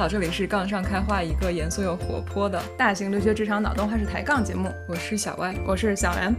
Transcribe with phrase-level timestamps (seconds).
[0.00, 4.72] 好，这里是杠上开话，一个严肃又活泼的大型留学职场脑洞话事抬杠节目。
[4.88, 6.34] 我是小歪，我是小袁。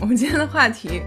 [0.00, 1.02] 我们今天的话题。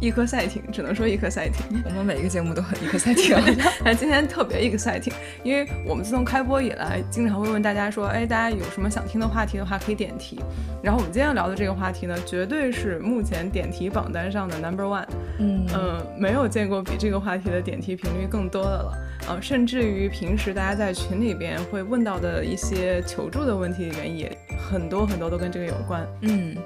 [0.00, 1.80] 一颗赛艇，只能说一颗赛艇。
[1.84, 3.38] 我们每一个节目都很一颗赛艇，
[3.82, 5.10] 但今天特别一个赛艇，
[5.42, 10.40] 因为我们自从开播以来，经常会问大家说，哎，大家有什么想听的话题的话，可以点题。
[10.82, 15.06] 然后我们今天要聊的这个话题呢，绝对是目前点题榜单上的 number one。
[15.38, 18.92] 嗯嗯，没有见过比这个话题的点题频率更多的了。
[19.26, 26.06] 啊，甚至于平时大家在群里边会问到的一些求助的问题里面，也很多很多都跟这个有关。
[26.22, 26.56] 嗯。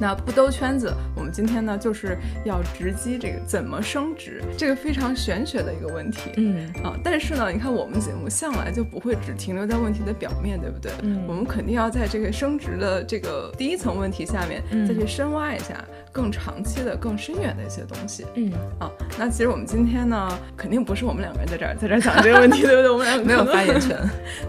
[0.00, 6.30] 那不兜圈子，我们今天呢就是要直击这个怎么升职，这个非常玄学的一个问题。
[6.36, 10.92] 嗯啊，但是呢，你看我们节目向来就不会只停留在问题的表面对不对？
[11.02, 15.84] 嗯，我们肯定要在这个升职的这个第一层问题下面再去深挖一下
[16.18, 18.26] 更长期的、更深远的一些东西。
[18.34, 22.90] 嗯啊，那其实我们今天呢，肯定不是我们两个人在这儿在这儿讲这个问题，对不对？
[22.90, 23.96] 我们两个 没有发言权。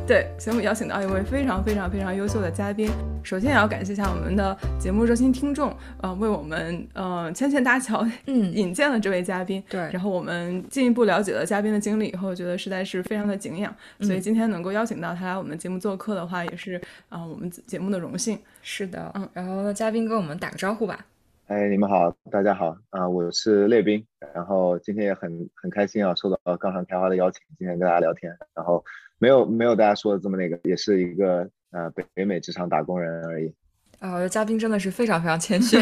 [0.07, 2.89] 对，所以我们邀请到一位非常非常非常优秀的嘉宾。
[3.23, 5.71] 首先也要感谢一下我们的节目热心听众，
[6.01, 9.63] 呃，为我们呃牵线搭桥，嗯，引荐了这位嘉宾。
[9.69, 13.71] 对，然后我们进一步了解了嘉宾的经历以后，觉得实在是非常的敬仰，
[14.01, 18.39] 所以今天能够邀请到他来我们节目做客的话，也是啊我们节目的荣幸。
[18.63, 21.05] 是的，嗯，然后嘉宾跟我们打个招呼吧。
[21.49, 24.05] 哎，你们好，大家好啊，我是列兵，
[24.35, 28.85] 然后今天也很很开心啊，受到杠上开花的邀请，今天跟大家聊天，然后
[29.17, 31.49] 没有没有大家说的这么那个，也是一个。
[31.71, 33.51] 呃，北北美职场打工人而已。
[33.99, 35.77] 啊，我觉得嘉宾真的是非常非常谦虚。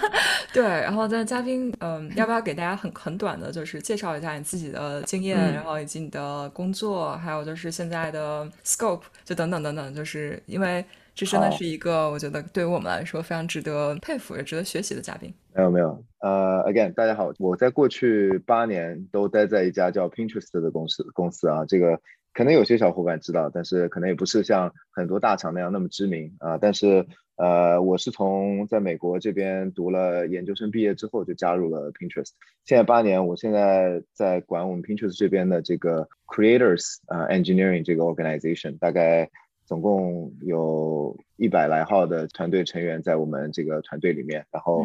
[0.52, 10.84] 对，然后在嘉宾，嗯，要不要给大家很很短的，就是介绍一下你自己的经验，然后以及你的工作，还有就是现在的 scope，就等等等等，就是因为
[11.20, 15.30] 这真的是一个我觉得对于我们来说非常值得佩服也值得学习的嘉宾。
[15.54, 22.00] 没有没有，呃，again，大家好，我在过去八年都待在一家叫 Pinterest 的公司公司啊，这个。
[22.32, 26.56] 可能有些小伙伴知道，但是可能也不是像很多大厂那样那么知名啊。
[26.58, 27.04] 但是，
[27.34, 32.28] 呃，我是从在美国这边读了研究生毕业之后就加入了 Pinterest，
[32.64, 39.28] 现在八年，我现在在管我们 Pinterest 这边的这个 Creators 啊 Engineering 这个 organization，大概
[39.70, 44.84] 总共有一百来号的团队成员在我们这个团队里面，然后。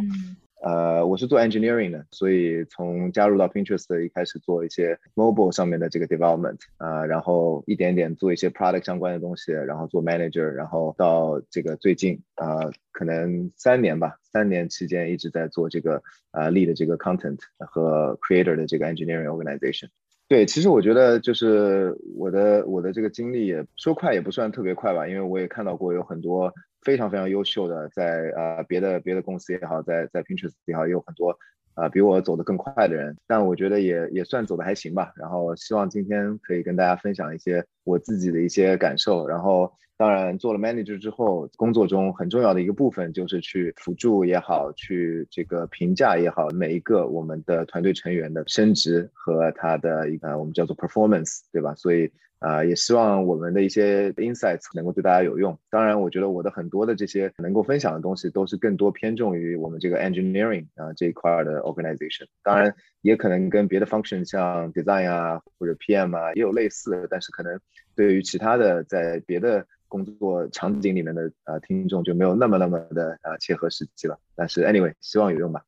[0.61, 16.01] 呃，我是做 engineering 的，所以从加入到 Pinterest 一开始做一些 mobile 上面的这个 development 啊，然后一点点做一些 product 相关的东西，然后做 manager，然后到这个最近啊，可能三年吧，三年期间一直在做这个
[16.31, 19.89] 啊 lead 这个 content 和 creator 的这个 engineering organization。
[20.27, 26.53] 对，其实我觉得就是我的我的这个经历也说快也不算特别快吧，因为我也看到过有很多。
[26.85, 31.35] 非常非常优秀的，在呃别的别的公司也好，在在 Pinterest 也好，也有很多
[31.73, 35.11] 呃比我走得更快的人，但我觉得也也算走得还行吧。
[35.15, 39.27] 然后希望今天可以跟大家分享一些我自己的一些感受。
[39.27, 51.73] 然后当然做了 manager 之后，工作中很重要的一个部分就是去辅助也好，去这个评价也好，每一个我们的团队成员的升职和他的一个我们叫做 performance，对吧？
[51.75, 52.11] 所以。
[52.39, 55.57] 啊，也希望我们的一些 insights 能够对大家有用。
[55.71, 62.27] 当然，我觉得我的很多的这些能够分享的东西，都是更多偏重于我们这个 engineering 啊这一块的 organization。
[62.43, 67.59] 当然，也可能跟别的 function 像 design 啊或者 PM 啊也有类似，但是可能
[67.95, 74.19] 对于其他的在别的工作场景里面的啊听众就没有那么那么的啊切合实际了。
[74.35, 75.63] 但是 anyway，希望有用吧。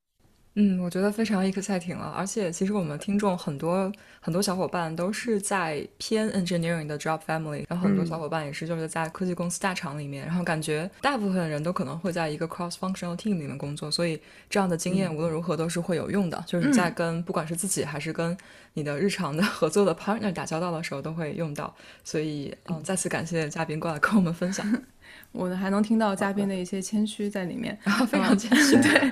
[0.59, 14.19] 嗯，我觉得非常一克赛艇了，而且其实我们听众很多很多小伙伴都是在偏 engineering 的 job family，然后很多小伙伴也是就是在科技公司大厂里面，然后感觉大部分人都可能会在一个 cross functional team 里面工作，所以
[14.49, 18.35] 这样的经验无论如何都是会有用的，就是在跟不管是自己还是跟
[18.73, 21.71] 你的日常的 合作的 partner 打交道的时候都会用到，
[22.03, 24.65] 所以嗯，再次感谢嘉宾过来跟我们分享。
[25.31, 26.57] 我还能听到嘉宾的。
[26.57, 28.75] 一些谦虚在里面，然 后非常谦虚。
[28.81, 29.11] 对，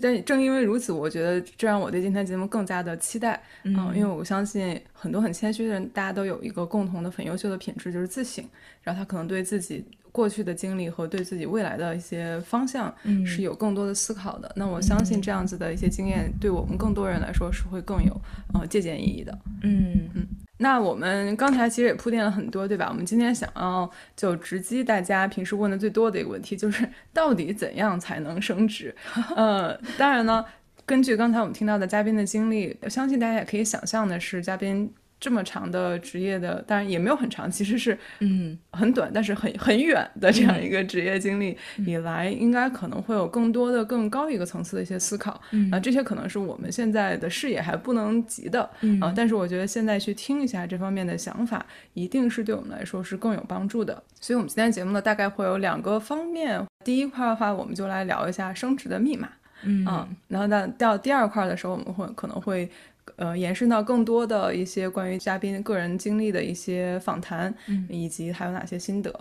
[0.00, 3.40] 但正因为如此，我觉得这让我对今天节目更加的期待。
[3.62, 8.44] 嗯，因为我相信很多很谦虚的人，大家都有一个共同的很优秀的品质，就是自省。
[8.82, 12.94] 然后他可能对自己过去的经历和对自己未来的一些方向
[13.24, 14.52] 是有更多的思考的。
[14.56, 18.20] 那我相信这样子的一些经验，对我们更多人来说是会更有
[18.52, 19.38] 呃借鉴意义的。
[19.62, 20.26] 嗯嗯。
[20.64, 22.86] 那我们刚才其实也铺垫了很多，对吧？
[22.88, 28.94] 我们今天想要就直击大家平时问的最多的一个问题，就是到底怎样才能升职？
[29.36, 30.42] 呃，当然呢，
[30.86, 34.90] 根据刚才我们听到的嘉宾的经历，我相信大家也可以想象的是，嘉宾
[35.20, 38.58] 这么长的职业的，当然也没有很长，其实是嗯。
[38.72, 41.56] 很短，但是很很远的这样一个职业经历
[41.86, 45.40] 以来，应该可能会有更多的更高一个层次的一些思考
[45.70, 48.68] 啊，这些可能是我们现在的视野还不能及的
[49.00, 54.02] 啊，但是我觉得现在去听一下这方面的想法，一定是对我们来说是更有帮助的。
[54.20, 59.28] 所以，我们今天节目呢，大概会有两个方面，第一块的话，我们就来聊一下升职的密码，
[59.62, 59.86] 嗯，
[60.26, 62.68] 然后到到第二块的时候，我们会可能会。
[63.16, 69.12] 呃，延伸到更多的一些关于嘉宾个人经历的一些访谈，嗯，以及还有哪些心得，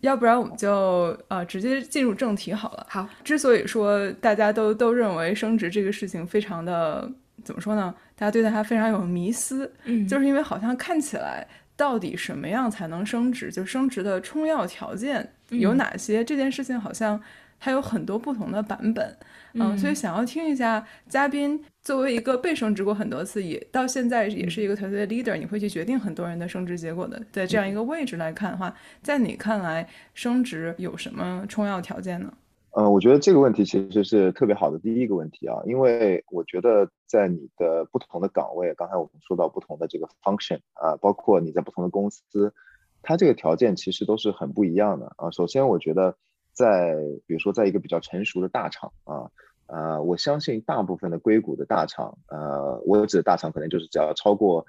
[0.00, 2.86] 要不然我们就呃直接进入正题好了。
[2.88, 7.10] 好，之所以说大家都都认为升职这个事情非常的
[7.44, 7.94] 怎么说呢？
[8.16, 11.46] 大家对待它非常有迷思，嗯，就是因为好像看起来
[11.76, 16.24] 到底什么样才能升职，就升职的充要条件有哪些？
[16.24, 17.20] 这件事情好像
[17.58, 19.16] 它有很多不同的版本。
[19.54, 32.32] 嗯，所以想要听一下嘉宾作为一个被升职过很多次，也到现在也是一个团队的 leader，你会去决定很多人的升职结果的，在这样一个位置来看的话，在你看来升职有什么重要条件呢？
[32.70, 42.54] 呃，我觉得这个问题其实是特别好的第一个问题啊，因为我觉得在你的不同的岗位，刚才我们说到不同的这个 function 啊，包括你在不同的公司，
[43.02, 45.30] 它这个条件其实都是很不一样的啊。
[45.30, 46.16] 首先，我觉得。
[46.52, 46.94] 在
[47.26, 49.30] 比如说，在一个比较成熟的大厂啊，
[49.66, 54.66] 呃，我相信大部分的硅谷的大厂，呃，我指的大厂可能就是只要超过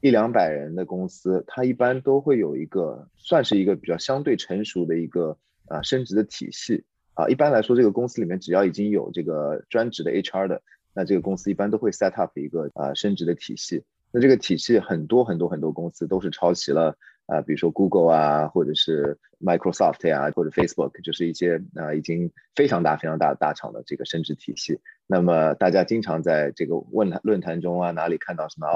[0.00, 5.36] 一两百人的公司，它一般都会有一个算是一个比较相对成熟的一个
[5.68, 6.84] 啊升职的体系
[7.14, 7.28] 啊。
[7.28, 10.62] 一般来说，这个公司里面只要已经有这个专职的 HR 的，
[10.94, 13.84] 那这个公司一般都会 set up 一个啊升职的体系。
[14.12, 16.96] 那这个体系很多很多很多公司都是抄袭了。
[17.30, 24.80] 啊，比如说 Google 啊，或者是 Microsoft 呀，或者 Facebook，就是一些啊已经非常大、非常大的大厂的这个升职体系。
[25.06, 28.66] 那么大家经常在这个论坛论坛中啊，哪里看到什么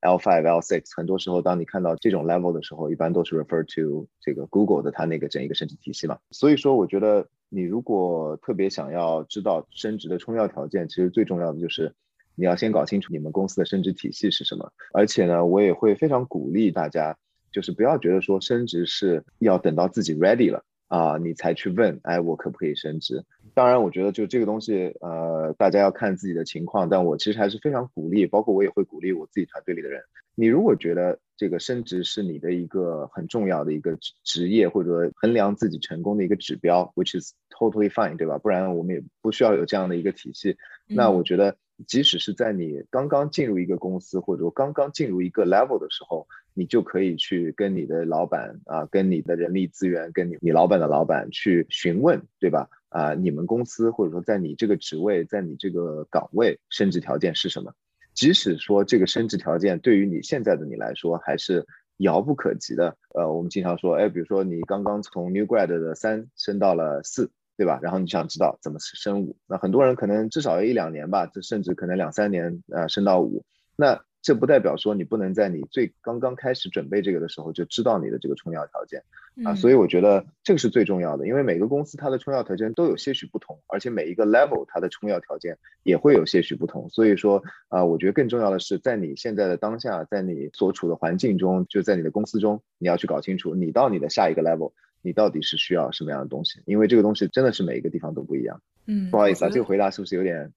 [0.00, 6.18] L five、L six，很多时候当你看到这种 level 的时候，一般都是 refer to 这个 Google 的它那个整一个升职体系嘛。
[6.30, 11.92] 所以说，我觉得你如果特别想要知道升职的充要条件，其实最重要的就是
[12.36, 14.72] 你要先搞清楚你们公司的升职体系是什么。
[14.92, 17.16] 而且呢，我也会非常鼓励大家。
[17.54, 23.24] 就是不要觉得说升职是要等到自己 ready 了啊，你才去问，哎，我可不可以升职？
[23.54, 26.88] 当然，我觉得就这个东西，呃，大家要看自己的情况。
[26.88, 30.02] 但我其实还是非常鼓励，包括我也会鼓励我自己团队里的人。
[30.34, 38.36] 你如果觉得这个升职是你的一个很重要的一个职职业，或者衡量自己成功的一个指标，which is totally fine，对吧？
[38.38, 40.56] 不然我们也不需要有这样的一个体系。
[40.88, 41.56] 那我觉得，
[41.86, 52.68] 即使是在你刚刚进入一个公司，或者说刚刚进入一个 level 的时候，你就可以去跟你的老板啊，跟你的人力资源，跟你你老板的老板去询问，对吧？
[52.90, 57.72] 啊，你们公司或者说在你这个职位，在你这个岗位升职条件是什么？
[58.14, 61.66] 即使说这个升职条件对于你现在的你来说还是
[61.96, 67.78] 遥不可及的，呃，我们经常说，哎，比如说你刚刚从 new grad 的三升到了四，对吧？
[67.82, 73.44] 然后你想知道怎么升五，那很多人可能至少要一两年吧，这甚至可能两三年，呃，升到五，
[73.76, 74.04] 那。
[74.24, 79.02] 这不代表说你不能在你最刚刚开始准备这个的时候就知道你的这个充要条件
[79.44, 94.72] 啊，所以我觉得这个是最重要的，因为每个公司它的充要条件都有些许不同，而且每一个 level 它的充要条件也会有些许不同，所以说啊，我觉得更重要的是在你现在的当下，在你所处的环境中，就在你的公司中，你要去搞清楚你到你的下一个 level，
[95.04, 98.60] 你到底是需要什么样的东西，因为这个东西真的是每一个地方都不一样。
[98.86, 100.50] 嗯，不好意思啊，这个回答是不是有点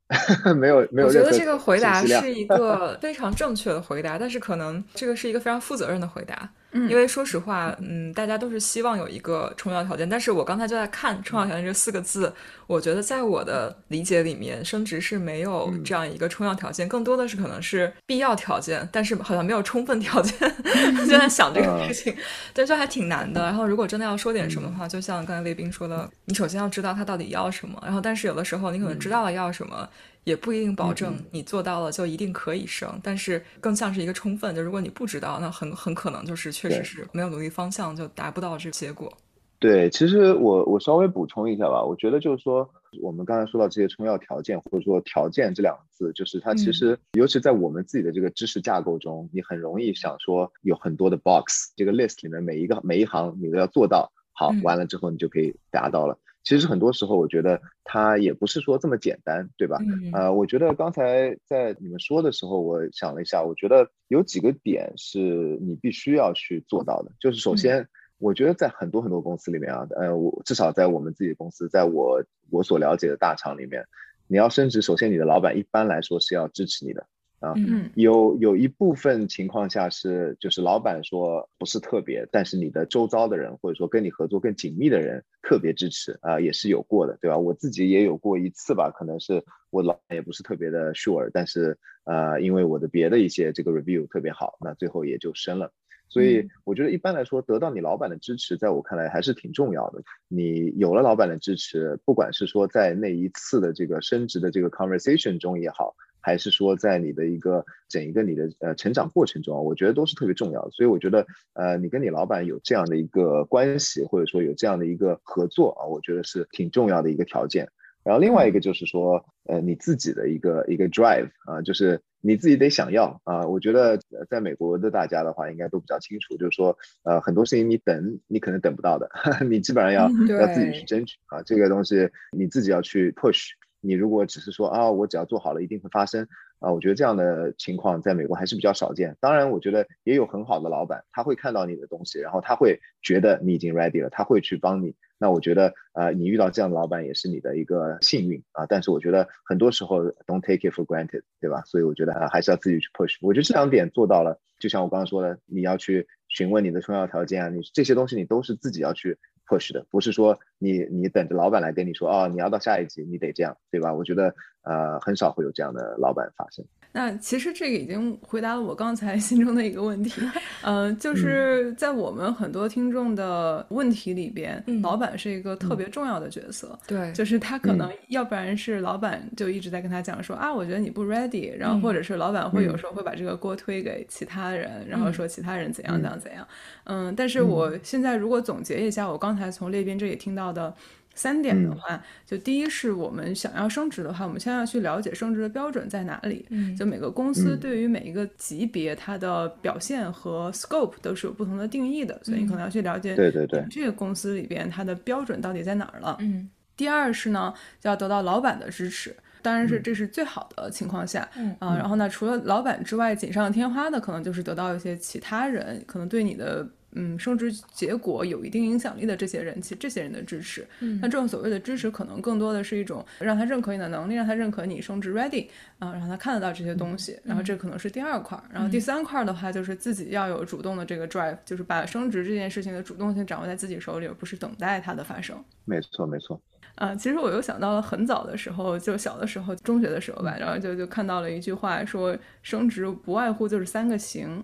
[0.55, 1.07] 没有 没有？
[1.07, 6.49] 我觉得这个回答是一个非常正确的回答，但是可能这个是一个非常负责任的回答。
[6.89, 12.31] 因为说实话，嗯，大家都是希望有一个充要条件，但是我刚才就在看“充要条件”这四个字，
[12.67, 20.37] 我觉得在我的理解里面，升职是没有这样一个充要条件，更多的是可能是必要条件，但是好像没有充分条件。
[21.07, 22.15] 就在想这个事情，
[22.53, 23.41] 对，就还挺难的。
[23.41, 29.87] 然后如果真的要说点什么的话，就像刚才魏斌说的，你首先要知道他到底要什么，然后但是有的时候你可能知道了要什么。
[30.27, 34.53] 也不一定保证你做到了就一定可以升，但是更像是一个充分。
[34.53, 39.09] 就如果你不知道，那很很可能就是确实是没有努力方向就达不到这个结果。
[39.57, 42.69] 对，其实我我稍微补充一下吧，我觉得就是说，
[43.01, 56.19] 我们刚才说到这些充要条件或者说条件这两个字，就是它其实尤其在我们自己的这个知识架构中，你很容易想说有很多的 box，这个 list 里面每一个每一行你都要做到好，完了之后你就可以达到了。
[56.47, 59.77] 其实很多时候，我觉得它也不是说这么简单，对吧？
[60.13, 65.19] 呃，我觉得刚才在你们说的时候，我想了一下，我觉得有几个点是
[65.59, 67.11] 你必须要去做到的。
[67.19, 67.85] 就是首先，
[68.17, 73.85] 我觉得在很多很多公司里面啊，呃，我至少在我们自己公司，在我我所了解的大厂里面，
[74.29, 77.05] 你要升职，首先你的老板一般来说是要支持你的
[77.39, 77.53] 啊。
[77.57, 87.37] 嗯有有一部分情况下是，就是老板说不是特别，但是你的周遭的人或者说跟你合作更紧密的人特别支持啊、也是有过的，对吧？
[87.37, 95.71] 我自己也有过一次吧，可能是我老板也不是特别的 sure，但是呃，因为我的别的一些这个 review 特别好，那最后也就升了。
[96.09, 100.01] 所以我觉得一般来说，得到你老板的支持，在我看来还是挺重要的。
[100.29, 105.93] 你有了老板的支持，不管是说在那一次的这个升职的这个 conversation 中也好，
[106.27, 110.71] 还是说在你的一个整一个你的呃成长过程中，我觉得都是特别重要的。
[110.71, 117.69] 所以我觉得呃，你跟你老板有这样的一个关系，或者说有这样的一个合作啊，我觉得是挺重要的一个条件。
[118.03, 123.47] 然后另外一个就是说，呃，你自己的一个一个 drive 啊，就是你自己得想要啊。
[123.47, 129.09] 我觉得呃在美国的大家的话，应该都比较清楚，就是说，呃，很多事情你等你可能等不到的，
[129.49, 131.41] 你基本上要嗯要自己去争取啊。
[131.43, 133.51] 这个东西你自己要去 push。
[133.81, 136.27] 你如果只是说啊，我只要做好了，一定会发生
[136.59, 139.15] 啊，我觉得这样的情况在美国还是比较少见。
[139.19, 144.95] 当然，我觉得也有很好的老板，他会看到你的东西，然后他会觉得你已经 ready 了，他会去帮你。
[145.19, 148.65] 那我觉得，呃，你遇到这样的老板也是你的一个幸运啊。
[148.67, 151.63] 但是我觉得很多时候 don't take it for granted，对吧？
[151.65, 153.17] 所以我觉得、还是要自己去 push。
[153.21, 163.93] 我觉得这两点做到了，就像我刚刚说的，你要去询问你的重要条件啊，你这些东西你都是自己要去 push 的，不是说你你等着老板来跟你说哦，你要到下一级你得这样，对吧？
[163.93, 166.65] 我觉得呃很少会有这样的老板发生。
[166.97, 170.19] 那其实这个已经回答了我刚才 心中的一个问题，
[170.63, 174.81] 呃，就是在我们很多听众的问题里边，嗯。
[174.81, 176.77] 老板是一个特别重要的角色。
[176.87, 186.47] 对，就是他可能要不然是老板就一直在跟他讲说啊，我觉得你不 ready，然后或者是老板会有时候会把这个锅推给其他人，然后说其他人怎样怎样怎样。
[186.85, 190.73] 嗯，但是我现在如果总结一下我刚才从列宾这里听到的。
[191.17, 196.45] 三点的话，就第一是我们想要升职的话，我们先要去了解升职的标准在哪里。
[196.49, 196.75] 嗯。
[196.77, 197.59] 就每个公司嗯。
[197.59, 203.65] 对于每一个级别，它的表现和 scope 都是有不同的定义的，所以你可能要去了解对对对。
[203.69, 206.15] 这个公司里边它的标准到底在哪儿了。
[206.19, 206.49] 嗯。
[206.77, 211.27] 第二是呢，就要得到老板的支持，当然是这是最好的情况下。
[211.35, 220.65] 嗯啊、然后呢，除了老板之外，锦上添花的可能就是得到一些其他人可能对你的嗯升职结果有一定影响力的这些人，其这些人的支持。
[220.79, 225.47] 嗯那这种所谓的支持，可能更多的是一种让他认可你的能力，让他认可你升职 ready
[225.79, 227.19] 啊、让他看得到这些东西。
[227.23, 235.37] 然后这可能是第二块儿，然后第三块儿的话，就是自己要有主动的这个 drive，就是把升职这件事情的主动性掌握在自己手里，而不是等待它的发生。
[235.65, 236.41] 没错没错。
[236.75, 244.43] 啊，其实我又想到了很早的时候，就小的时候，中学的时候吧，然后就就看到了一句话，说升职不外乎就是三个行，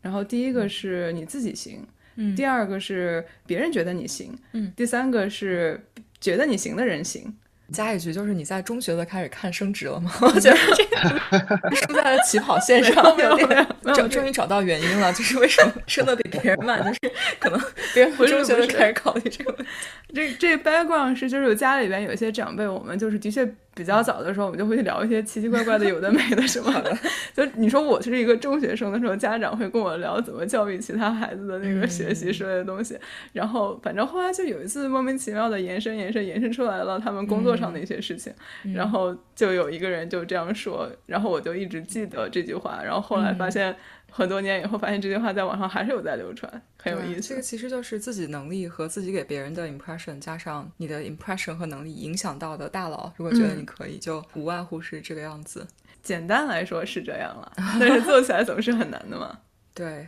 [0.00, 5.80] 然后第一个是你自己行，嗯第二个是别人觉得你行，嗯，第三个是
[6.20, 7.34] 觉得你行的人行。
[7.72, 10.12] 加一句，就是你在中学就开始看升职了吗？
[10.20, 17.58] 我觉得这个输在了起跑线上，没有没有终终于找到原因了，就是为什么升的比别人慢，就是可能
[17.94, 19.72] 别人不中学不就开始考虑这个问题。
[20.14, 26.96] 这这 background 是就是家里边有一些长辈，我们就是的确比较早的时候，我们就会去聊一些奇奇怪怪的有的没的什么的。
[27.34, 32.96] 就你说我是一个中学生的时候，家长会跟我聊怎么教育其他孩子的那个学习之类的东西。
[33.32, 38.32] 然后反正后来就有一次莫名其妙的延伸延伸延伸出来了他们工作上的一些事情，
[38.74, 43.74] 然后就有一个人就这样说，然后我就一直记得这句话，然后后来发现。
[44.16, 47.20] 很多年以后，发现这句话在网上还是有在流传，很有意思。
[47.20, 55.66] 这个其实就是自己能力和自己给别人的 impression，加上你的 impression 和能力影响到的大佬，如果觉得你可以，就无外乎是这个样子。
[56.00, 59.36] 简单来说是这样了，但是做起来总是很难的嘛。
[59.74, 60.06] 对，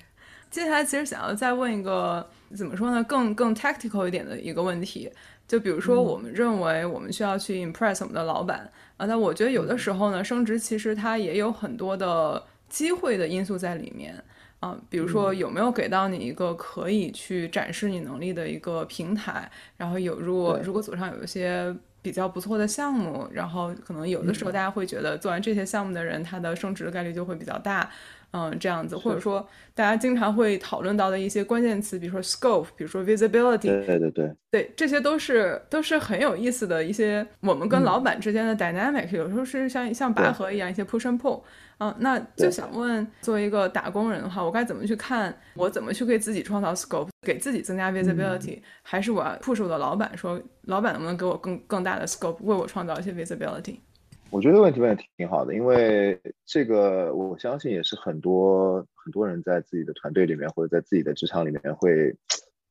[0.53, 5.11] 接下来其实想要再问一个怎么说呢，更更 tactical 一点的一个问题，
[5.49, 14.15] 就比如说我们认为我们需要去 impress 我们的老板啊，那我觉得有的时候呢，升职其实它也有很多的机会的因素在里面。
[14.59, 27.91] 啊，比如说有没有给到你一个可以去展示你能力的一个平台，然后有如果如果组上有一些比较不错的项目，然后可能有的时候大家会觉得做完这些项目的人，他的升职的概率就会比较大，
[28.31, 41.43] 嗯，这样子，或者说大家经常会讨论到的一些关键词，比如说 scope，比如说 visibility，对对对，对，这些都是都是很有意思的一些我们跟老板之间的 dynamic，、有时候是像像拔河一样一些 push and pull。
[41.79, 45.37] 嗯、那就想问，作为一个打工人的话，我该怎么去看？
[45.55, 53.77] 我怎么去给自己创造 scope，给自己增加 visibility，、还是我要 push 我的老板说，老板能不能给我更更大的 scope，为我创造一些 visibility？
[54.31, 62.17] 我觉得问题问的挺好的，因为这个我相信也是很多很多人在自己的团队里面或者在自己的职场里面会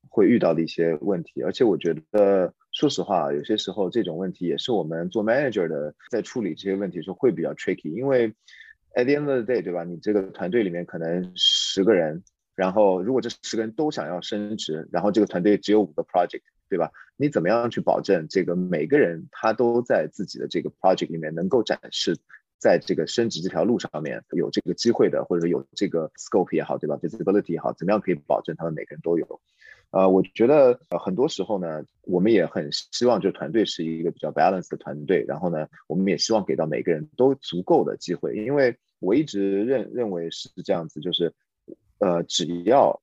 [0.10, 8.34] 会遇到的一些问题，而且我觉得说实话，有些时候这种问题也是我们做 manager 的在处理这些问题的时候会比较 tricky，因为
[8.96, 9.84] at the end of the day，对吧？
[9.84, 12.24] 你这个团队里面可能十个人，
[12.56, 16.92] 然后如果这十个人都想要升职，然后这个团队只有五个 project，对吧？
[17.18, 22.18] 你怎么样去保证这个每个人他都在自己的这个 project 里面能够展示，
[22.58, 29.42] 在这个升职这条路上面有这个机会的，或者说有这个 scope 也好，对吧？visibility 也好，怎么样可以保证他们每个人都有？
[29.92, 35.24] 呃，我觉得呃很多时候呢，我们也很希望，就团队是一个比较 balanced 的团队。
[35.28, 41.34] 然后呢，我们也希望给到每个人都足够的机会，因为我一直认认为是这样子，就是，
[42.00, 43.02] 呃，只要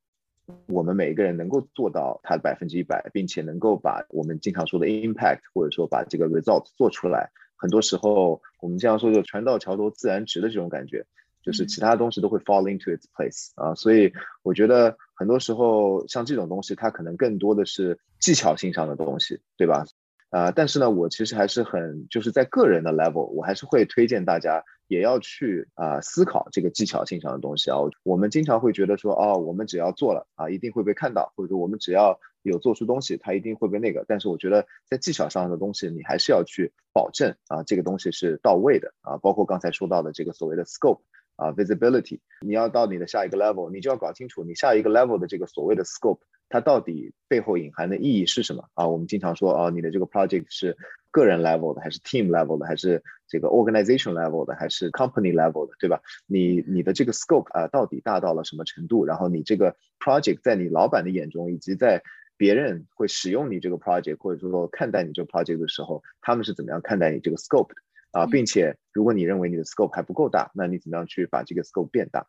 [0.66, 11.06] 我们每一个人能够做到他的百分之一百，并且能够把我们经常说的 impact，或者说把这个 result 做出来，很多时候我们经常说就船到桥头自然直的这种感觉。
[11.42, 19.84] 就是其他东西都会 fall into its place 啊，所以我觉得很多时候像这种东西，它可能更多的是技巧性上的东西，对吧？
[20.30, 27.76] 啊，但是呢，我其实还是很就是在个人的 level，我还是会推荐大家也要去啊思考这个技巧性上的东西啊。
[28.02, 34.06] 我们经常会觉得说，哦，我们只要做了啊，一定会被看到，或者说我们只要有做出东西，它一定会被那个。
[34.08, 41.00] 但是我觉得在技巧上的东西，你还是要去保证啊，这个东西是到位的啊，包括刚才说到的这个所谓的 scope。
[41.36, 48.86] 啊，visibility，你要到你的下一个 level，你就要搞清楚你下一个 level 的这个所谓的 scope，它到底背后隐含的意义是什么啊？
[48.88, 50.76] 我们经常说啊，你的这个 project 是
[51.10, 56.00] 个人 level 的，还是 team level 的，还是这个 organization level 的，还是 company level 的，对吧？
[56.26, 59.04] 你你的这个 scope 啊，到底大到了什么程度？
[59.04, 62.02] 然后你这个 project 在你老板的眼中，以及在
[62.36, 67.76] 别人会使用你这个 project 或者说看待你这个 project 的时候，他们是怎么样看待你这个 scope 的？
[68.12, 72.26] 啊，并且如果你认为你的 scope 还不够大，那你怎么样去把这个 scope 变大？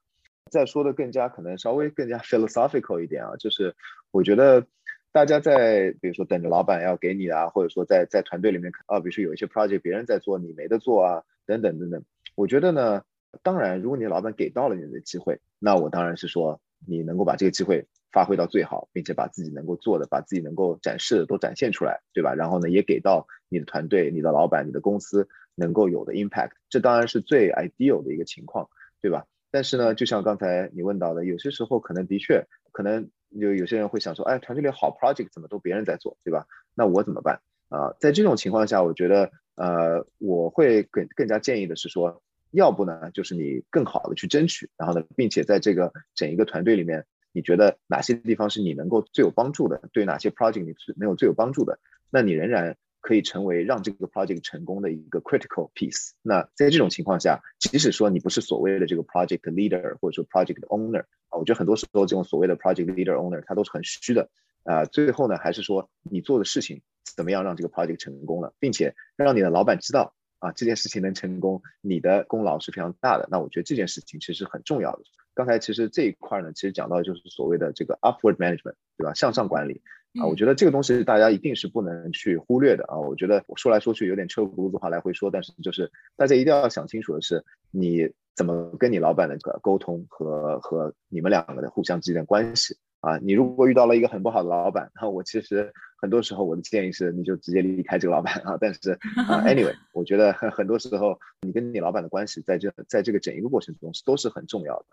[0.49, 3.75] 再说的更加可能稍微更加 philosophical 一点啊，就是
[4.11, 4.65] 我觉得
[5.11, 12.03] 大家在比如说等着老板要给你啊，或者说在在团队里面啊，比如说有一些 project 别人在做你没得做啊，等等等等。
[12.35, 13.03] 我觉得呢，
[13.41, 22.34] 当然如果你老板给到了你的机会，那我当然是说你能够把这个机会发挥到最好，并且把自己能够做的、把自己能够展示的都展现出来，对吧？
[22.34, 25.27] 然后呢，也给到你的团队、你的老板、你的公司。
[25.55, 28.67] 能够有的 impact，这当然是最 ideal 的一个情况，
[29.03, 29.27] 对吧？
[29.51, 36.48] 但是呢，就像刚才你问到的，有些时候可能的确，可能有有些人会想说，哎，团队里好 project 怎么都别人在做，对吧？
[36.74, 37.94] 那我怎么办啊？
[38.00, 52.77] 在这种情况下，我觉得，呃，我会更更加建议的是说，要不呢，就是你更好的去争取，然后呢，并且在这个整一个团队里面，你觉得哪些地方是你能够最有帮助的，对哪些 project 你是能有最有帮助的，那你仍然。
[53.05, 56.11] 可以成为让这个 project 成功的一个 critical piece。
[56.22, 64.29] 那在这种情况下，即使说你不是所谓的这个 project leader 或者说 project owner 啊，我觉得很多时候这种所谓的 project leader owner 他都是很虚的
[64.63, 64.85] 啊。
[64.85, 73.27] 最后呢，还是说你做的事情怎么样让这个 project 成功了，并且让你的老板知道啊这件事情能成功，你的功劳是非常大的。
[73.29, 75.03] 那我觉得这件事情其实很重要的。
[75.33, 79.13] 刚才其实这一块呢，其实讲到就是所谓的这个 upward management，对吧？
[79.13, 79.81] 向上管理。
[80.19, 83.00] 啊，我觉得这个东西大家一定是不能去忽略的啊！
[83.00, 93.17] 我觉得我说来说去有点车轱辘话来回说，但是就是大家一定要想清楚的是，你怎么跟你老板的个沟通和和你们两个的互相之间的关系啊！
[93.24, 98.55] 你如果遇到了一个很不好的老板，那我其实很多时候我的建议是，你就直接离开这个老板啊！
[98.61, 98.91] 但是
[99.27, 104.85] 啊，anyway，我觉得很多时候你跟你老板的关系在这在这个整一个过程中是都是很重要的。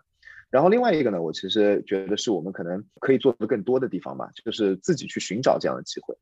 [0.51, 6.13] 然后另外一个呢，我其实觉得是我们可能可以做的更多的地方吧，就是自己去寻找这样的机会，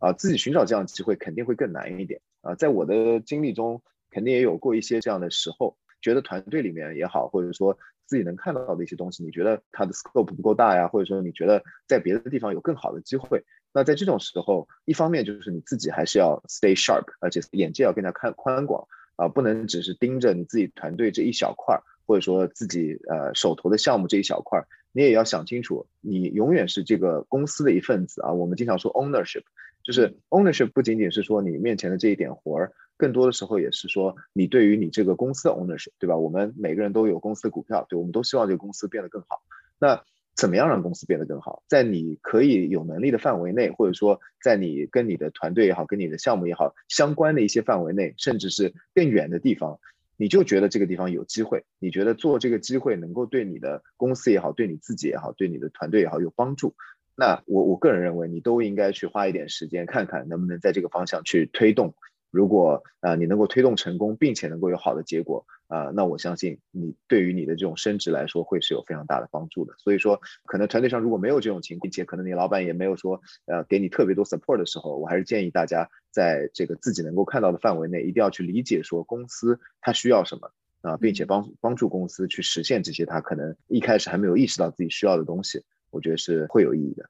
[0.00, 2.56] 啊，自己寻找这样的机会肯定会更难一点啊。
[2.56, 21.82] 在我的经历中，肯定也有过一些这样的时候，觉得团队里面也好，或者说自己能看到的一些东西，你觉得它的 scope 不够大呀，或者说你觉得在别的地方有更好的机会，那在这种时候，一方面就是你自己还是要 stay sharp，而且眼界要更加宽宽广啊，不能只是盯着你自己团队这一小块儿。
[22.06, 28.32] 或者说自己呃手头的项目这一小块，你也要想清楚，你永远是这个公司的一份子啊。
[28.32, 29.42] 我们经常说 ownership，
[29.82, 36.16] 就是 ownership 不仅仅是说你面前的这一点活儿，更多的时候也是说你对于你这个公司的 ownership，对吧？
[36.16, 39.42] 我们每个人都有公司的股票，对，我们都希望这个公司变得更好。
[39.78, 40.02] 那
[40.34, 41.62] 怎么样让公司变得更好？
[41.66, 49.80] 在你可以有能力的范围内，或者说在你跟你的团队也好，跟你的项目也好相关的一些范围内，甚至是更远的地方。
[50.16, 56.74] 你就觉得这个地方有机会，你觉得做这个机会能够对你的公司也好，对你自己也好，对你的团队也好有帮助，
[57.14, 61.94] 那我我个人认为你都应该去花一点时间看看能不能在这个方向去推动。
[62.36, 69.72] 如果啊你能够推动成功，并且能够有好的结果啊，那我相信你对于你的这种升职来说会是有非常大的帮助的。
[69.78, 80.50] 所以说，可能团队上如果没有这种情况，并且可能你老板也没有说呃给你特别多 support 的时候，我还是建议大家在这个自己能够看到的范围内，一定要去理解说公司它需要什么
[80.82, 87.08] 啊，并且帮帮助公司去实现这些他可能一开始还没有意识到自己需要的东西，我觉得是会有意义的。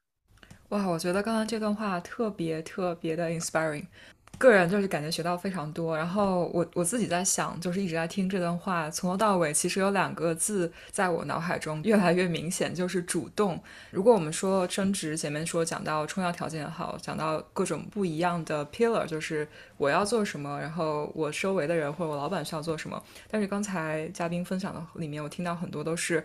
[0.71, 3.85] 哇，我觉得刚刚这段话特别特别的 inspiring。
[4.38, 13.61] 个人就是感觉学到非常多，然后我我自己在想，就是一直在听这段话，从头到尾其实有两个字在我脑海中越来越明显，就是主动。
[13.90, 23.03] 如果我们说升职，前面说讲到充要条件也好，讲到各种不一样的 pillar，就是我要做什么，然后我周围的人或者我老板需要做什么。
[23.31, 26.25] 但是刚才嘉宾分享的里面，我听到很多都是。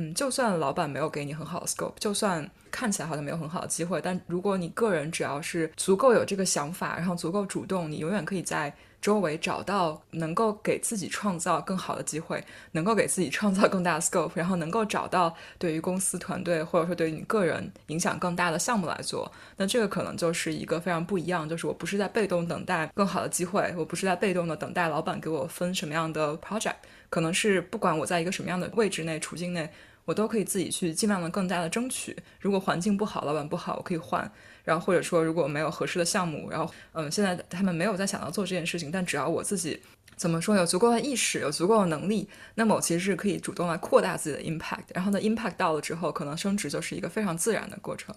[0.00, 19.30] 嗯，就算老板没有给你很好的 scope，就算看起来好像没有很好的机会，但如果你个人只要是足够有这个想法，然后足够主动，你永远可以在周围找到能够给自己创造更好的机会，能够给自己创造更大的 scope，然后能够找到对于公司团队或者说对于你个人影响更大的项目来做。
[19.58, 26.76] 那这个可能就是一个非常不一样，就是我不是在被动等待更好的机会，我不是在被动的等待老板给我分什么样的 project。
[27.10, 29.68] 可能是不管我在一个什么样的位置内、处境内，
[30.10, 32.16] 我都可以自己去尽量的更加的争取。
[32.40, 34.28] 如果环境不好、老板不好，我可以换。
[34.64, 39.80] 然后或者说，如果没有合适的项目，然后嗯，现在他们没有在想要做这件事情，但只要我自己
[40.16, 44.90] 怎么说有足够的意识、有足够的能力，那么我其实是可以主动来扩大自己的 impact。
[44.92, 48.12] 然后呢，impact 到了之后，可能升职就是一个非常自然的过程。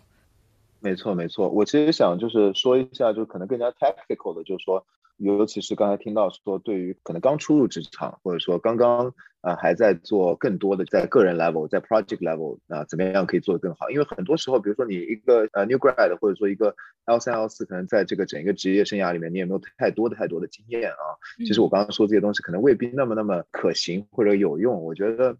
[0.80, 1.48] 没错，没错。
[1.48, 4.84] 我其实想就是说一下，就可能更加 tactical 的，就是说。
[5.18, 13.90] 尤其是刚才听到说，对于可能刚初入职场，或者说刚刚呃还在做更多的在个人 level，在 project level 啊，怎么样可以做得更好？
[13.90, 21.04] 因为很多时候，比如说你一个呃 new grad，或者说一个 L 三 L 四，可能在这个整一个职业生涯里面，你也没有太多的太多的经验啊。
[21.38, 24.84] 其实我刚刚说这些东西，可能未必那么那么可行或者有用。
[24.84, 25.38] 我觉得，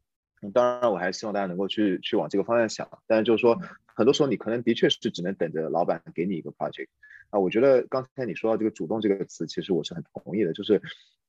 [0.52, 2.88] 当然我还是希望大家能够去去往这个方向想。
[3.08, 3.58] 但是就是说，
[3.96, 6.88] 很多时候你可能的确是只能等着老板给你一个 project。
[7.30, 10.54] 啊，我觉得刚才你说到这个“主动”这个词，其实我是很同意的。
[10.54, 10.82] 就是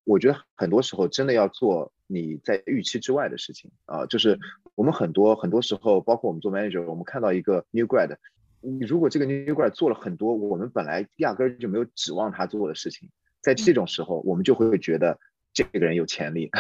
[0.04, 4.04] 我觉得很多时候真的要做你在预期之外的事情啊。
[4.04, 4.38] 就是
[4.74, 8.16] 我们很多很多时候，包括我们做 manager，我们看到一个 new grad，
[8.60, 13.08] 你如果这个 new grad 做了很多我们本来压根儿就没有指望他做的事情，
[13.40, 15.18] 在这种时候，我们就会觉得
[15.54, 16.50] 这个人有潜力。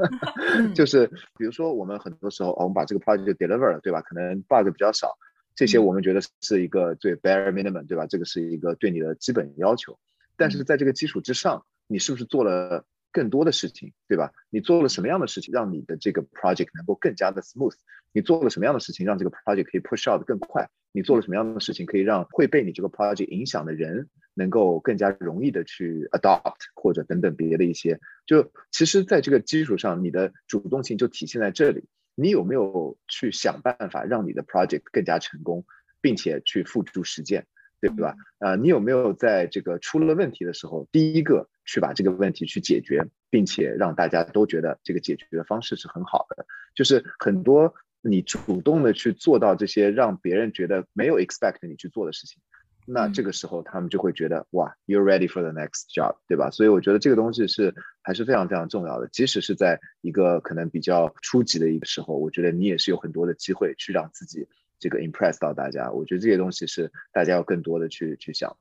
[0.74, 1.06] 就是
[1.38, 4.02] 比如说我们很多时候，我们把这个 project deliver 了，对吧？
[4.02, 5.16] 可能 bug 比较少。
[5.54, 8.06] 这些我们觉得是一个最 bare minimum，对吧？
[8.06, 9.98] 这个是一个对你的基本要求。
[10.36, 14.32] 但是在这个基础之上，你是不是做了更多的事情，对吧？
[14.50, 17.76] 你做了什么样的事情，让你的这个 project 能够更加的 smooth？
[18.12, 20.68] 你做了什么样的事情，让这个 project 可以 push out 更快？
[20.90, 28.00] 你做了什么样的事情，可以让会被你这个 project 影响的人能够更加容易的去 adopt 或者等等别的一些？
[28.26, 31.84] 就其实，在这个基础上，你的主动性就体现在这里。
[32.16, 35.64] 你有没有去想办法让你的 project 更加成功，
[36.00, 37.48] 并且去付诸实践，
[37.80, 38.14] 对吧？
[38.38, 46.46] 呃，你有没有在这个出了问题的时候，第一个去把这个问题去解决，并且让大家都觉得这个解决的方式是很好的？
[46.76, 52.40] 就是很多你主动的去做到这些，让别人觉得没有 expect 你去做的事情。
[52.86, 56.50] 那这个时候，他们就会觉得哇，you're ready for the next job，对吧？
[56.50, 59.08] 所以我觉得这个东西是还是非常非常重要的。
[59.08, 64.46] 即使是在一个可能比较初级的一个时候，我觉得你也是有很多的机会去让自己
[64.78, 65.90] 这个 impress 到大家。
[65.90, 68.54] 我觉得这些东西是大家要更多的去去想。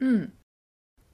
[0.00, 0.28] 嗯，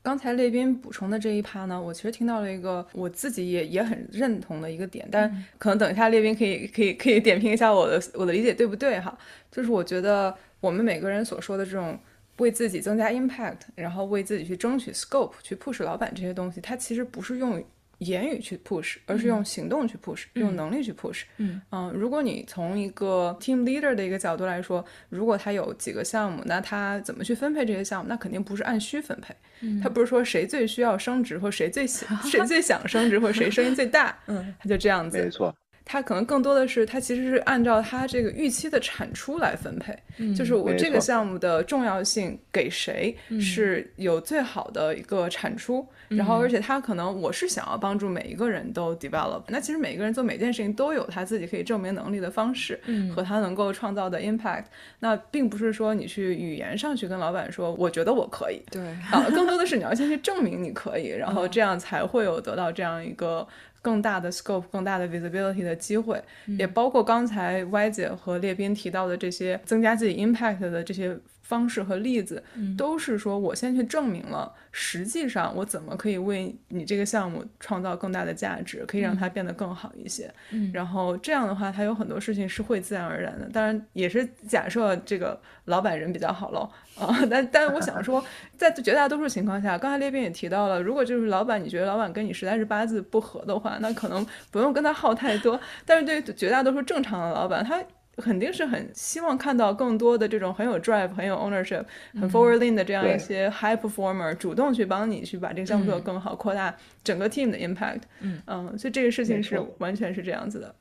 [0.00, 9.18] 刚才列宾补充的这一趴呢，我其实听到了一个我自己也也很认同的一个点，但可能等一下列宾可以可以可以点评一下我的我的理解对不对哈？
[9.50, 11.98] 就是我觉得我们每个人所说的这种。
[12.38, 17.62] 为自己增加 impact，然后为自己去争取 scope，去 push 老板这些东西，它其实不是用
[17.98, 21.22] 言语去 push，而是用行动去 push，用能力去 push。
[21.38, 28.08] 嗯嗯，如果你从一个 team leader 的一个角度来说，如果他有几个项目，那他怎么去分配这些项目？
[28.08, 29.34] 那肯定不是按需分配。
[29.82, 34.16] 他不是说谁最需要升职，或谁最想 谁最想升职，或谁声音最大。
[34.28, 35.18] 嗯，他就这样子。
[35.18, 35.52] 没错。
[35.90, 39.98] 它可能更多的是，它其实是按照它这个预期的产出来分配，
[40.34, 52.78] 就是我这个项目的重要性给谁是有最好的一个产出，然后而且它可能我是想要帮助每一个人都 develop，那其实每一个人做每件事情都有他自己可以证明能力的方式
[53.16, 54.64] 和他能够创造的 impact，
[54.98, 63.48] 那并不是说你去语言上去跟老板说我觉得我可以，对啊，更多的是你要先去证明你可以，然后这样才会有得到这样一个。
[63.80, 66.22] 更大的 scope，更大的 visibility 的机会，
[66.58, 71.16] 也包括刚才 Y 姐和列宾提到的这些增加自己 impact 的这些
[71.48, 72.44] 方式和例子，
[72.76, 80.30] 都是说我先去证明了，实际上我怎么可以为你这个项目创造更大的价值，可以让它变得更好一些。
[80.50, 83.48] 嗯，然后这样的话，它有很多事情是会自然而然的。
[83.48, 87.18] 当然，也是假设这个老板人比较好喽啊。
[87.30, 88.22] 但但是我想说，
[88.58, 95.58] 在绝大多数情况下，刚才列宾也提到了，如果就是老板，你觉得老板跟你实在是八字不合的话，那可能不用跟他耗太多。
[95.86, 97.82] 但是对于绝大多数正常的老板，他。
[98.18, 108.02] 肯定是很希望看到更多的这种很有 drive、很有 ownership、很 forward lean 的这样一些 high performer 主动去帮你去把这个项目做得更好，扩大整个 team 的 impact。
[108.20, 110.74] 嗯嗯，所以这个事情是完全是这样子的。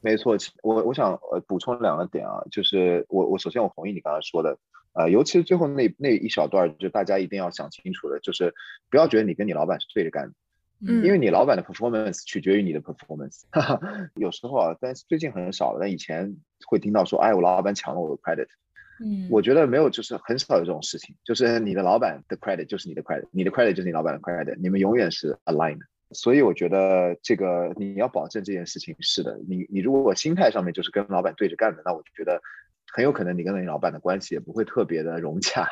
[0.00, 4.58] 没错，我我想呃补充两个点啊，就是我我首先我同意你刚才说的，
[4.92, 8.52] 呃，尤其是最后那那一小段，就大家一定要想清楚的，就是
[8.90, 10.34] 不要觉得你跟你老板是对着干的。
[10.86, 13.44] 因为你老板的 performance 取决于你的 performance，
[14.20, 15.78] 有时候啊，但是最近很少了。
[15.80, 18.48] 但以前会听到说，哎，我老板抢了我的 credit。
[19.04, 21.16] 嗯，我觉得没有，就是很少有这种事情。
[21.24, 25.80] 就是你的老板的 credit 就是你的 credit，你的 credit 就是你老板的 credit，你们永远是 aligned。
[26.12, 29.38] 所以我觉得这个你要保证这件事情是的。
[29.48, 32.40] 你你如果心态上面就是跟老板对着干的，那我就觉得。
[32.96, 35.68] 很有可能你跟你老板的关系也不会特别的融洽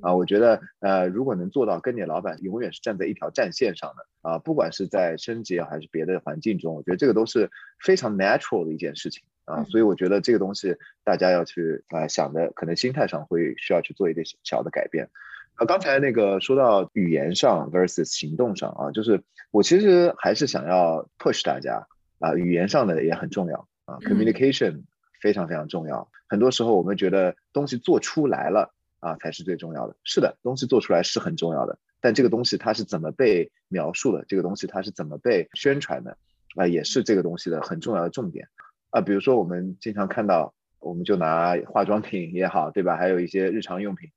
[0.00, 0.14] 啊！
[0.14, 7.50] 我觉得，呃，如果能做到跟你老板永远是站在一条战线上的啊，不管是在升级还是别的环境中，我觉得这个都是
[7.84, 9.64] 非常 natural 的一件事情啊。
[9.64, 15.10] 所以我觉得这个东西大家要去啊想的，可能心态上会需要去做一点小的改变。
[15.54, 21.86] 啊，刚才那个说到语言上 versus 行动上啊，就是我其实还是想要 push 大家
[22.18, 24.82] 啊，语言上的也很重要啊，communication。
[25.22, 26.10] 非常非常重要。
[26.28, 29.94] 很多时候我们觉得东西做出来了啊才是最重要的。
[30.02, 34.24] 是的，东西做出来是很重要的，但这个东西它是怎么被描述的？
[34.26, 36.18] 这个东西它是怎么被宣传的？
[36.56, 38.48] 啊，也是这个东西的很重要的重点
[38.92, 39.00] 啊。
[39.00, 42.96] 比如说我们经常看到，我们就拿化妆品也好，对吧？
[42.96, 44.10] 还有一些日常用品，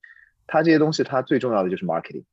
[0.46, 2.26] 它这些东西它最重要的就是 marketing。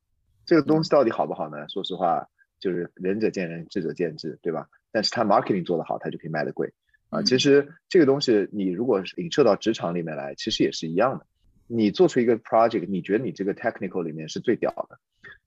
[0.45, 1.67] 这个东西到底好不好呢？
[1.69, 2.29] 说实话，
[2.61, 4.69] 就是仁者见仁，智者见智，对吧？
[4.91, 6.75] 但是它 marketing 做得好，它就可以卖得贵。
[7.09, 11.27] 啊，其实这个东西你如果是引射到职场里面来，其实也是一样的。
[11.67, 14.99] 你做出一个 project，你觉得你这个 technical 里面是最屌的，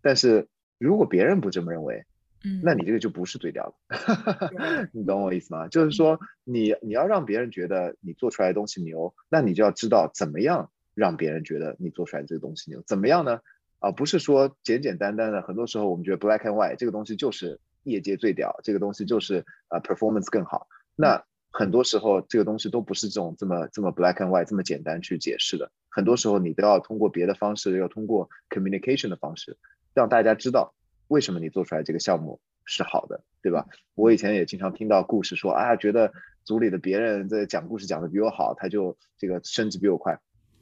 [0.01, 2.05] 但是如果别人不这么认为，
[2.45, 4.89] 嗯，那你这个就不是最屌的。
[4.93, 5.67] 你懂我意思吗？
[5.67, 12.83] 就是说你你要让别人觉得你做出来的东西牛，那你就要知道怎么样让别人觉得你做出来这个东西牛。
[12.85, 13.39] 怎么样呢？
[13.79, 20.67] 啊，不是说简简单单的，很多时候我们觉得 black and white 这个东西就是业界最屌，这个东西就是啊 performance 更好。
[20.95, 25.71] 那很多时候，这个东西都不是这种这么这么 black and white 这么简单去解释的。
[25.89, 29.57] 很多时候，你都要通过别的方式，要通过 communication 的方式，
[29.93, 30.74] 让大家知道
[31.07, 33.67] 为什么你做出来这个项目是好的，对吧？
[33.93, 36.13] 我以前也经常听到故事说，啊，觉得
[36.43, 40.19] 组里的别人在讲故事讲的比我好，他就这个升级比我快。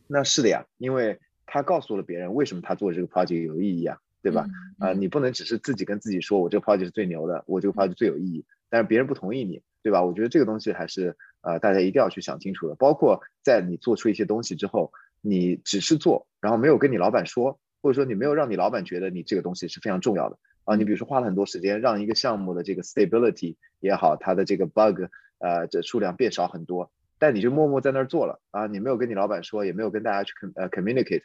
[0.08, 4.48] 那是的呀，因为他告诉了别人为什么他做这个 project 有意义啊，对吧？
[4.80, 9.62] 啊，你不能只是自己跟自己说，我这个 project 是最牛的，我这个 project 最有意义，但是别人不同意你。
[9.84, 10.02] 对吧？
[10.02, 12.76] 我觉得这个东西还是呃，大家一定要去想清楚的。
[12.76, 20.76] 包括在你做出一些东西之后，你只是做，然后没有跟你老板说，或者说你没有让你老板觉得你这个东西是非常重要的啊。
[20.76, 25.02] 你比如说花了很多时间让一个项目的这个 stability 也好，它的这个 bug
[25.40, 31.24] 呃这数量变少很多，但你就默默在那儿做了啊，你没有跟你老板说，也没有跟大家去呃 communicate，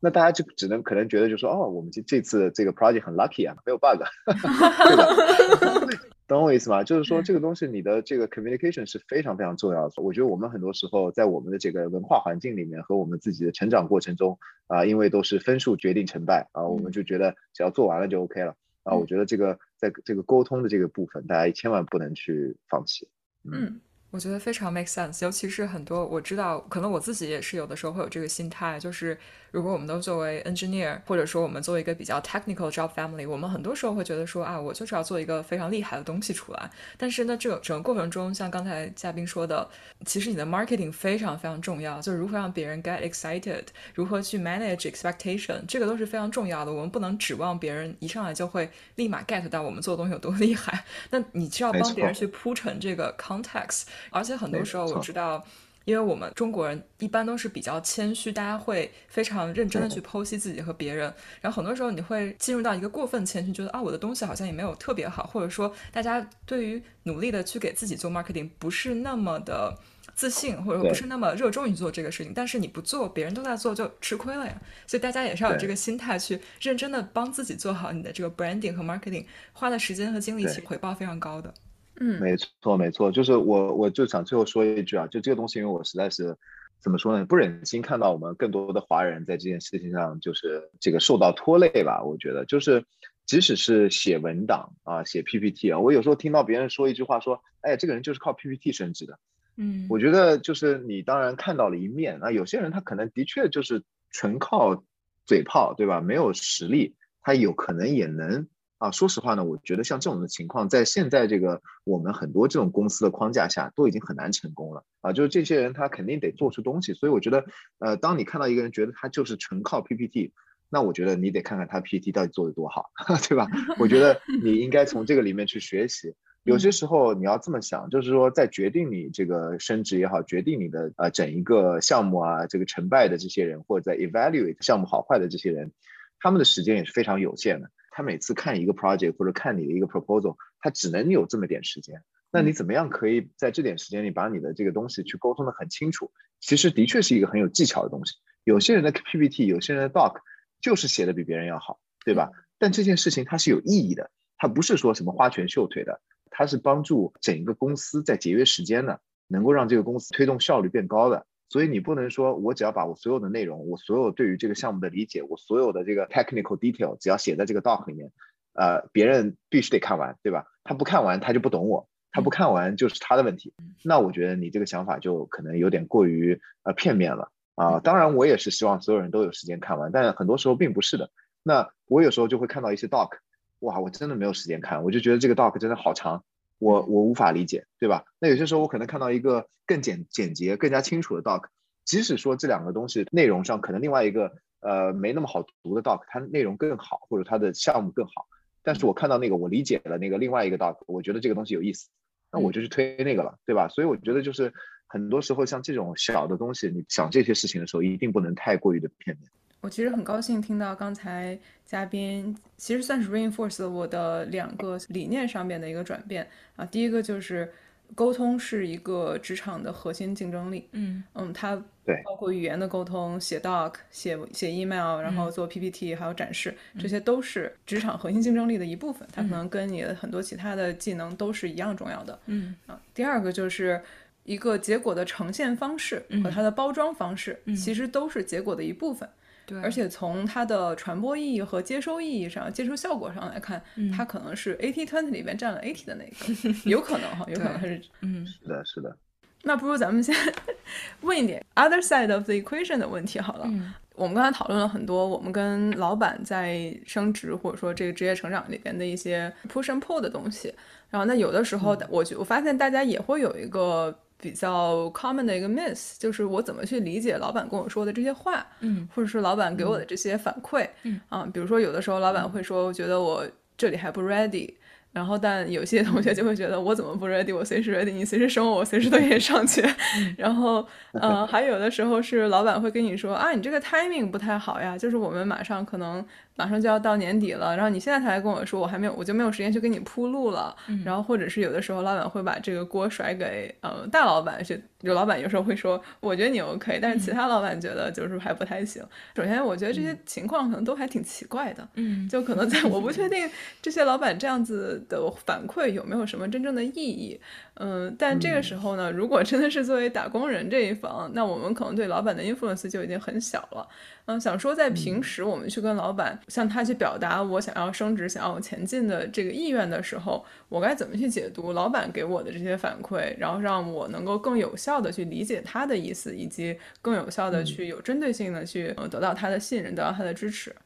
[0.00, 5.96] 那大家就只能可能觉得就说哦，我们这这次这个 project 很 lucky 啊，没有 bug， 对吧？
[6.34, 6.84] 懂我意思吗？
[6.84, 10.02] 就是说这个东西，你的这个 communication 是非常非常重要的。
[10.02, 14.38] 我觉得我们很多时候在我们的这个文化环境里面和我们自己的成长过程中
[14.68, 18.94] 啊，因为都是分数决定成败啊，我们就觉得只要做完了就 OK 了啊。
[18.94, 23.08] 我觉得这个在这个沟通的这个部分，大家千万不能去放弃。
[23.44, 23.80] 嗯。
[24.12, 29.16] 我觉得非常 make sense，尤其是很多我知道，可能我自己也是有的时候会有这个心态，就是
[29.50, 36.70] 如果我们都作为 engineer，或者说我们作为一个比较 technical job family，我们很多时候会觉得说啊，我就是要做一个非常厉害的东西出来。
[36.96, 39.68] 但是呢，这个整个过程中，像刚才嘉宾说的，
[40.04, 46.72] 其实你的 marketing 非常非常重要，就是如何让别人 get excited，如何去 manage expectation，这个都是非常重要的。
[46.72, 50.84] 我们不能指望别人一上来就会立马 get 到我们做的东西有多厉害。
[51.10, 53.84] 那你需要帮别人去铺陈这个 context。
[54.10, 55.44] 而且很多时候我知道，
[55.90, 61.12] 因为我们中国人一般都是比较谦虚，大家会非常认真的去剖析自己和别人。
[61.40, 69.76] 然后很多时候你会进入到一个过分谦虚，觉得啊我的东西好像也没有特别好，或者说大家对于努力的去给自己做 marketing 不是那么的
[70.14, 72.32] 自信，或者说不是那么热衷于做这个事情。
[72.32, 74.62] 但是你不做，别人都在做，就吃亏了呀。
[74.86, 81.52] 所以大家也是要有这个心态，去认真的帮自己做好你的这个 branding 和 marketing，花的时间和精力其实回报非常高的。
[82.00, 86.36] 嗯，没错没错，就是我我就想最后说一句啊，就这个东西，因为我实在是
[86.80, 87.26] 怎么说呢？
[87.26, 92.02] 不忍心看到我们更多的华人在这件事情上就是这个受到拖累吧。
[92.02, 92.84] 我觉得就是
[93.26, 99.18] 即使是写文档啊，写 PPT 啊，我有时候听到别人说一句话说，哎，这个人就是靠 PPT 升职的。
[99.56, 104.82] 嗯，我觉得就是你当然看到了一面啊，有些人他可能的确就是纯靠
[105.26, 106.00] 嘴炮，对吧？
[106.00, 108.48] 没有实力，他有可能也能
[108.80, 108.90] 啊。
[108.90, 115.12] 说实话呢，我觉得像这种的情况，在现在这个我们很多这种公司的框架下，都已经很难成功了啊。
[115.12, 117.44] 就是这些人他肯定得做出东西，所以我觉得，
[117.78, 120.32] 呃，当你看到一个人觉得他就是纯靠 PPT，
[120.68, 122.90] 那我觉得你得看看他 PPT 到底做的多好，
[123.28, 123.46] 对吧？
[123.78, 126.14] 我觉得 你应该从这个里面去学习。
[126.42, 135.70] 有些时候你要这么想，就是说在决定你这个升职也好，决定你的呃整一个项目啊这个成败的这些人，或者在 evaluate 项目好坏的这些人，
[136.18, 137.68] 他们的时间也是非常有限的。
[137.90, 142.02] 他每次看一个 project 或者看你的一个 proposal，他只能有这么点时间。
[142.32, 146.12] 那你怎么样可以在这点时间里把你的这个东西去沟通的很清楚？
[146.40, 148.14] 其实的确是一个很有技巧的东西。
[148.44, 150.16] 有些人的 PPT，有些人的 doc
[150.60, 152.30] 就是写的比别人要好，对吧？
[152.58, 156.00] 但这件事情它是有意义的，它不是说什么花拳绣腿的。
[156.30, 161.26] 它是帮助整一个公司在节约时间的，能够让这个公司推动效率变高的。
[161.50, 168.12] 所以你不能说我只要把我所有的内容，我所有对于这个项目的理解，我所有的这个 technical detail，只要写在这个 doc 里面，
[168.54, 170.46] 呃，别人必须得看完，对吧？
[170.64, 173.52] 他不看完他就不懂我，他不看完就是他的问题。
[173.84, 177.80] 那我觉得你这个想法就可能有点过于呃片面了啊。
[177.80, 181.10] 当然我也是希望所有人都有时间看完，但很多时候并不是的。
[181.42, 183.10] 那我有时候就会看到一些 doc。
[183.58, 186.22] 哇，我真的没有时间看，我就觉得这个 doc 真的好长，
[186.60, 188.04] 我我无法理解，对吧？
[188.20, 191.46] 那有些时候我可能看到一个更简简洁、更加清楚的 doc，
[191.84, 198.28] 即使说这两个东西内容上可能另外一个呃没那么好读的 doc，它内容更好或者它的项目更好，
[198.62, 201.88] 但是我看到那个我理解了那个另外一个 doc，我觉得这个东西有意思，
[202.30, 203.68] 那我就去推那个了，对吧？
[203.68, 204.52] 所以我觉得就是
[204.86, 209.30] 很多时候像这种小的东西，你想这些事情的时候，一定不能太过于的片面。
[209.60, 216.64] 我其实很高兴听到刚才嘉宾其实算是 reinforce 了我的两个理念上面的一个转变啊。
[216.64, 217.52] 第一个就是
[217.94, 220.68] 沟通是一个职场的核心竞争力。
[220.72, 229.06] 嗯嗯，它对包括语言的沟通、写 doc、写写 email，然后做 PPT，还有展示，这些都是职场核心竞争力的一部分。
[229.12, 232.18] 它可能跟你的很多其他的技能都是一样重要的。
[232.26, 233.82] 嗯啊，第二个就是
[234.24, 239.06] 一个结果的呈现方式和它的包装方式，其实都是结果的一部分。
[239.50, 243.60] 对，而且从它的传播意义和接收意义上、接收效果上来看，
[243.96, 248.96] 它可能是 AT twenty 里边占了 AT 的那个，有可能哈，有可能是，嗯，是的，是的。
[249.42, 250.14] 那不如咱们先
[251.02, 253.50] 问一点 other side of the equation 的问题好了。
[253.96, 260.54] 我们刚才讨论了很多，我们跟老板在升职或者说这个职业成长里边的一些 push and pull 的东西。
[260.90, 263.98] 然后那有的时候，我觉我发现大家也会有一个。
[264.20, 274.54] 比较 common 的一个 miss 就是我怎么去理解老板跟我说的这些话，嗯，或者是老板给我的这些反馈，嗯啊，比如说有的时候老板会说，我觉得我这里还不 ready。
[274.92, 277.32] 然后，但有些同学就会觉得我怎么不 ready？
[277.32, 279.62] 我随时 ready，你随时升我，我随时都可以上去。
[280.18, 286.04] 然后， 嗯，还有的时候是老板会跟你说啊，你这个 timing 不太好呀，就是我们马上可能
[286.36, 290.54] 马上就要到年底了，然后你现在才来跟我说，我还没有，我就没有时间去给你铺路了。
[290.84, 298.82] 然后，或者是有的时候老板会把这个锅甩给呃大老板，就有老板有时候会说，我觉得你 OK，但是其他老板觉得就是还不太行。
[299.14, 303.28] 首先，我觉得这些情况可能都还挺奇怪的，嗯，就可能在 我不确定
[303.60, 304.50] 这些老板这样子。
[304.88, 307.20] 的反馈有没有什么真正的意义？
[307.62, 313.68] 嗯，但这个时候呢，如果真的是作为打工人这一方，那我们可能对老板的 influence 就已经很小了。
[314.06, 330.56] 嗯，想说在平时我们去跟老板向他去表达我想要升职、想要前进的这个意愿的时候，我该怎么去解读老板给我的这些反馈，然后让我能够更有效的去理解他的意思，以及更有效的去有针对性的去得到他的信任，得到他的支持。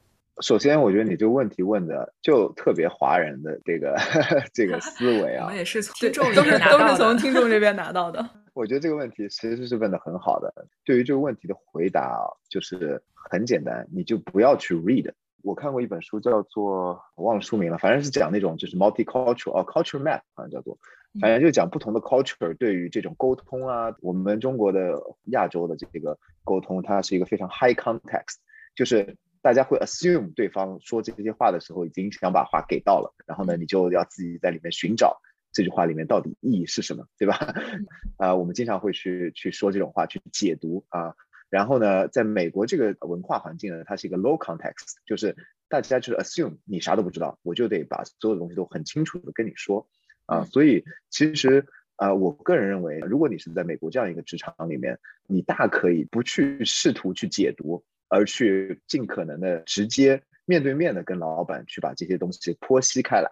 [0.41, 3.97] 首先，我觉得你这个问题问的就特别华人的这个
[4.53, 8.29] 这个 思维啊，我也是从听众都是都是从听众这边拿到的。
[8.53, 10.53] 我觉得这个问题其实是问的很好的。
[10.85, 15.13] 对于这个问题的回答啊，就是很简单，你就不要去 read。
[15.43, 20.77] 我看过一本书，叫做我忘了书名了，反正是讲那种就是 multicultural 哦，culture map 好像叫做，
[21.21, 28.39] 反正就讲不同的 culture 对于这种沟通啊，我们中国的亚洲的这个沟通，它是一个非常 high context，
[28.75, 29.17] 就是。
[29.45, 35.21] 大家会 assume 对方说这些话的时候已经想把话给到了，然后呢，你就要自己在里面寻找
[35.53, 37.55] 这句话里面到底意义是什么，对吧？
[38.17, 41.15] 啊，我们经常会去去说这种话，去解读啊。
[41.51, 45.37] 然后呢，在美国这个文化环境呢，它是一个 low context，就是
[45.69, 49.87] 大家就是 assume 你啥都不知道，我就得把所有的东西都很清楚的跟你说
[50.25, 50.47] 啊。
[50.47, 51.67] 所以其实
[51.97, 57.85] 啊，我个人认为，如果你是在美国这样一个职场里面，你大可以不去试图去解读，
[58.15, 63.29] 而去尽可能的直接面对面的跟老板去把这些东西剖析开来。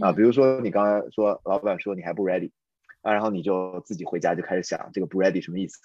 [0.00, 2.50] 啊，比如说你刚刚说，老板说你还不 ready，
[3.02, 5.78] 啊，然后你就自己回家就开始想这个不 ready 什么意思？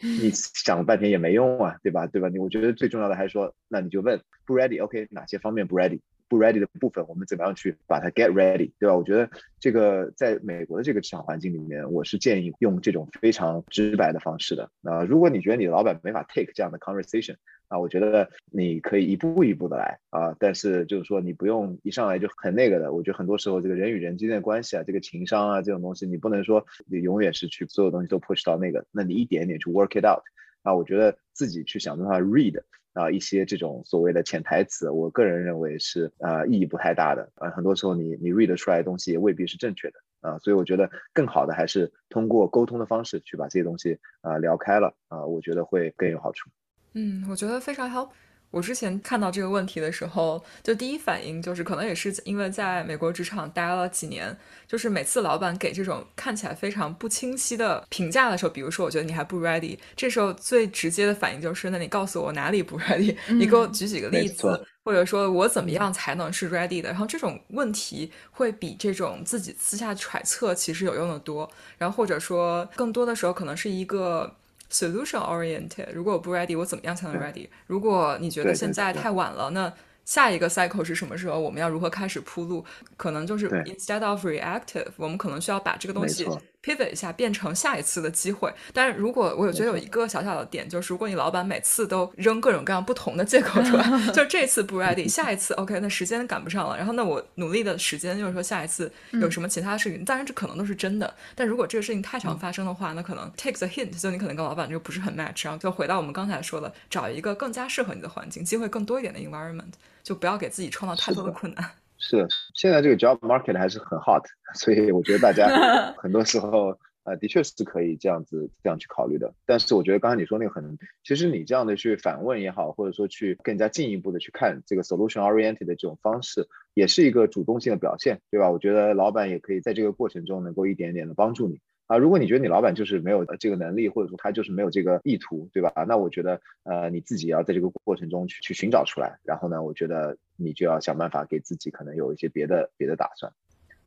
[0.22, 2.06] 你想了半天也没用啊，对吧？
[2.06, 2.28] 对吧？
[2.28, 5.98] 你我觉得最重要的还是说，那你就问不 ready，OK，哪些方面不 ready？
[6.28, 8.94] 不 ready 的部分，我们怎么样去把它 get ready，对吧？
[8.94, 9.28] 我觉得
[9.58, 14.70] 这个在美国的这个职场环境里面，我是建议用这种非常直白的方式的。
[14.82, 17.36] 啊，如果你觉得你的老板没法 take 这样的 conversation，
[17.68, 22.92] 啊，我觉得你可以一步一步的来啊，但是就是说你不用一上来就很那个的。
[22.92, 30.22] 我觉得很多时候这个人与人之间的关系啊，这个情商啊这种东西，你不能说你永远是去所有东西都 push 到那个，那你一点点去 work it out。
[30.62, 32.60] 啊，我觉得自己去想办法 read。
[32.94, 37.48] 啊，一些这种所谓的潜台词，我个人认为是呃意义不太大的啊。
[37.50, 46.50] 很多时候你你 read 出来的东西也未必是正确的啊，所以我觉得更好的还是通过沟通的方式去把这些东西啊聊开了啊，我觉得会更有好处。
[46.98, 48.08] 嗯，我觉得非常 help。
[48.50, 54.34] 我之前看到这个问题的时候，就第一反应就是，可能也是因为在美国职场待了几年，
[54.66, 66.88] 就是每次老板给这种看起来非常不清晰的评价的时候，比如说我觉得你还不 ready，这时候最直接的反应就是，那你告诉我哪里不 ready，你给我举几个例子，或者说我怎么样才能是 ready 的？
[66.88, 71.48] 然后这种问题会比这种自己私下揣测其实有用的多。
[71.76, 74.34] 然后或者说更多的时候可能是一个。
[74.70, 77.48] Solution oriented，如果我不 ready，我怎么样才能 ready？
[77.66, 79.72] 如果你觉得现在太晚了，那。
[80.04, 81.38] 下一个 cycle 是什么时候？
[81.38, 82.64] 我们要如何开始铺路？
[82.96, 86.26] 可能就是 instead of reactive，我们可能需要把这个东西
[86.62, 88.52] pivot 一下，变成下一次的机会。
[88.72, 96.76] 但是如果我有觉得有一个小小的点，就是如果你老板每次都扔各种各样不同的借口出来， 就这次不 ready，下一次 OK，那时间赶不上了。
[96.76, 101.14] 然后那我努力的时间就是说下一次有什么其他事情，当然这可能都是真的。
[101.34, 105.44] 但如果这个事情太常发生的话，那可能 take the hint，就你可能跟老板就不是很 match。
[105.44, 109.72] 然后就回到我们刚才说的，找一个更加适合你的环境，机会更多一点的 environment。
[110.02, 111.70] 就不要给自己创造太多的困难。
[111.98, 114.24] 是，现在这个 job market 还是很 hot，
[114.54, 115.46] 所以我觉得大家
[115.98, 119.34] 很多时候呃，的确是可以这样子这样去考虑的。
[119.46, 128.50] 但是我觉得刚才你说那个很，其实你这样的去反问也好，或者说去更加进一步的去看这个 solution oriented 的这种方式，也是一个主动性的表现，对吧？
[128.50, 131.60] 我觉得老板也可以在这个过程中能够一点点的帮助你。
[131.88, 135.72] 啊，如果你觉得你老板就是没有这个能力，或者说他就是没有这个意图，对吧？
[135.88, 143.32] 那我觉得，呃，你自己要在这个过程中去去寻找出来，然后呢，我觉得你就要想办法给自己可能有一些别的别的打算。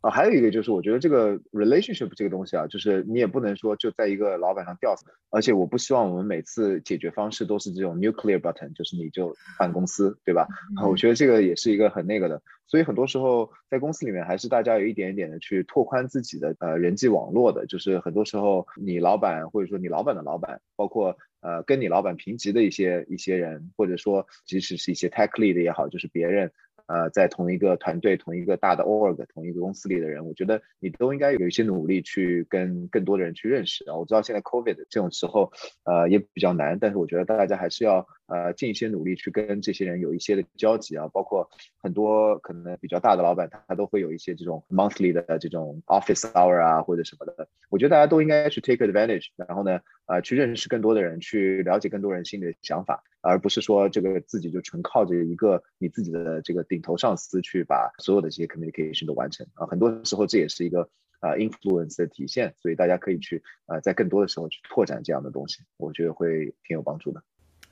[0.01, 5.05] 啊，还有一个就是，我觉得这个 relationship 这个东西啊，就是你也不能说就在一个老板上吊死。
[5.29, 10.47] 而且我不希望我们每次解决方式都是这种 nuclear button，就是你就换公司，对吧？
[10.77, 12.41] 啊，我觉得这个也是一个很那个的。
[12.65, 17.65] 所以很多时候在公司里面，还是大家有一点一点的去拓宽自己的呃人际网络的。
[17.67, 26.51] 就是很多时候你老板或者说你老板的老板，包括呃跟你老板平级的一些一些人，或者说即使是一些 tech lead 也好，就是别人。
[26.91, 33.95] 呃，在同一个团队、同一个大的 org、同一个公司里的人，我觉得你都应该有一些努力去跟更多的人去认识啊。
[33.95, 35.53] 我知道现在 COVID 这种时候，
[35.85, 41.07] 呃，也比较难，但是我觉得大家还是要呃尽一些努力去跟这些人有一些的交集啊。
[41.09, 47.47] 包括很多可能比较大的老板，他都会有一些这种 monthly 的这种 office hour 啊或者什么的。
[47.69, 53.03] 我觉得大家都应该去 take advantage，然后呢，呃，去认识更多的人，去了解更多人心里的想法。
[53.23, 67.21] 而不是说这个自己就纯靠着一个你自己的这个顶头上司去把所有的这些 communication 都完成啊，很多时候这也是一个啊 influence 的体现，所以大家可以去啊在更多的时候去拓展这样的东西，我觉得会挺有帮助的。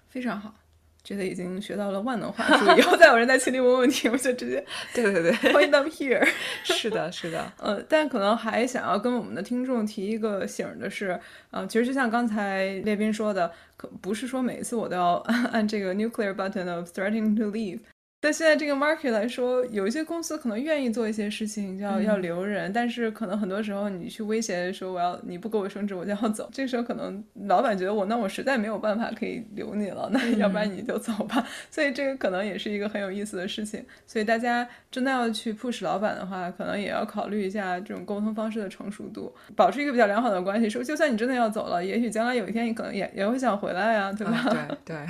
[0.09, 0.53] 非常好。
[1.01, 6.27] 觉得已经学到了万能话术，以后再有人在群里问问题，我就直接 对对对， point them here。
[6.61, 11.17] 是的，是的，呃，但可能还想要跟我们的听众提一个醒的是，
[11.51, 15.13] 呃，其实就像刚才列宾说的，可不是说每一次我都要
[15.53, 17.79] 按这个 nuclear button of threatening to leave。
[18.21, 26.49] 在现在这个 market 来说，有一些公司可能愿意做一些事情，要要留人，但是可能很多时候你去威胁说我要你不给我升职，我就要走。
[26.51, 31.47] 这个时候可能老板觉得我那我实在没有办法可以留你了，那要不然你就走吧。
[31.71, 33.85] 所以这个可能也是一个很有意思的事情。
[34.05, 40.69] 所以大家真的要去 push 老板的话，可能也要考虑一下这种沟通方式的成熟度，保持一个比较良好的关系。
[40.69, 44.45] 说就算你真的要走了，也许将来有一天你可能也也会想回来呀，对吧？
[44.83, 45.07] 对对。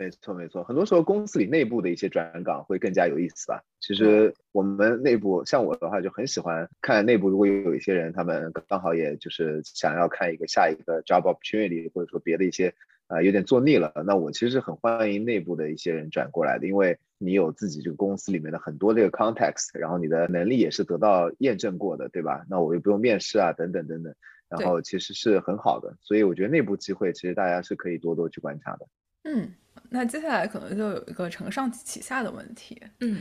[0.00, 0.64] 没错，没错。
[0.64, 3.62] 很多时候公司里内部的一些转岗会更加有意思吧。
[3.80, 7.28] 其实我们内部，像我的话，就很喜欢看内部。
[7.28, 12.74] 如果有一些人，他们刚好也就是想要看一个下一个 job opportunity，或者说别的一些
[13.08, 22.46] 啊有点做腻了，那我其实是很欢迎内部的一些人转过来的，因为你有自己这个公司里面的很多这个 context，然后你的能力也是得到验证过的，对吧？
[22.48, 24.14] 那我又不用面试啊，等等等等，
[24.48, 28.86] 然后其实是很好的，所以我觉得内部机会其实大家是可以多多去观察的。
[29.22, 29.50] 嗯，
[29.88, 32.80] 那接下来可能就有一个承上启下的问题。
[33.00, 33.20] 嗯，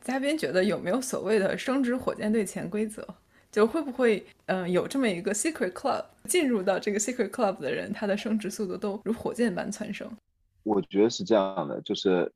[0.00, 3.06] 嘉宾觉得有没有所谓的升职火箭队潜规则？
[3.50, 10.06] 就会不会，嗯，有这么一个 secret club，进入到这个 secret club 的人，他的升职速度都如火箭般蹿升？
[10.64, 12.30] 我觉得是这样的，就是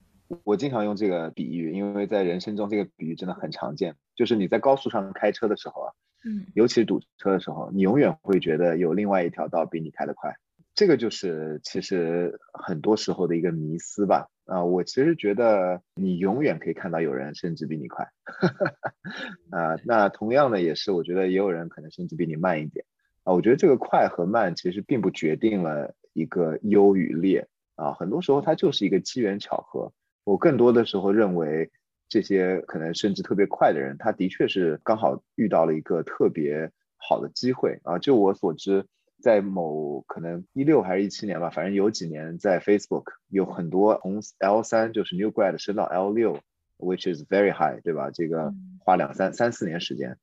[0.44, 3.94] 我经常用这个比喻，因为在人生中这个比喻真的很常见。
[4.16, 5.92] 就是你在高速上开车的时候啊，
[6.24, 10.34] 嗯，尤其是堵车的时候，你永远会觉得有另外一条道比你开得快。
[10.74, 14.28] 这个就是其实很多时候的一个迷思吧。
[14.44, 18.08] 啊，我其实觉得你永远可以看到有人甚至比你快。
[19.52, 22.84] 啊，那同样的也是，我觉得也有人可能甚至比你慢一点。
[23.22, 27.46] 啊，我觉得这个快和慢其实并不决定了一个优与劣。
[27.76, 29.92] 啊，很多时候它就是一个机缘巧合。
[30.24, 31.70] 我更多的时候认为，
[32.08, 37.78] 这些可能甚至特别快的人，他的确是刚好遇到了一个特别好的机会。
[37.84, 38.86] 啊，就我所知。
[39.22, 46.40] 在某可能一六还是一七年吧，反正有几年在 Facebook 有很多从 L 三就是 New Grad 升到 L 六
[46.78, 48.10] ，which is very high，对吧？
[48.10, 50.18] 这个花两三三四年时间，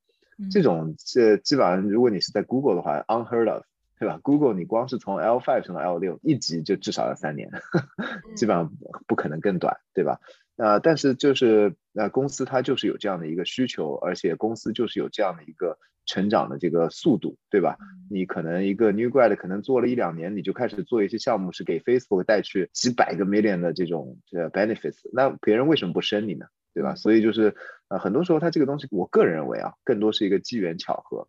[0.52, 3.64] 这种这基本上如果你是在 Google 的话，unheard of，
[3.98, 7.50] 对吧？Google 你光是从 L five 升到 L 六，一级就至少要三年，
[8.36, 8.72] 基本上
[9.08, 10.20] 不可能更短，对吧？
[10.58, 15.78] 啊，但是就是那公司它就是有这样的一个需求，而且公司就是有这样的一个
[16.10, 17.78] 成长的这个速度，对吧？
[18.10, 26.48] 你可能一个 new grad 可能做了一两年，你就开始做一些项目，是给 Facebook 带去几百个 million 的这种这 benefits，那别人为什么不升你呢？
[26.74, 26.96] 对吧？
[26.96, 27.56] 所以就是
[27.88, 31.28] 呃，很多时候它这个东西，我个人认为啊，更多是一个机缘巧合。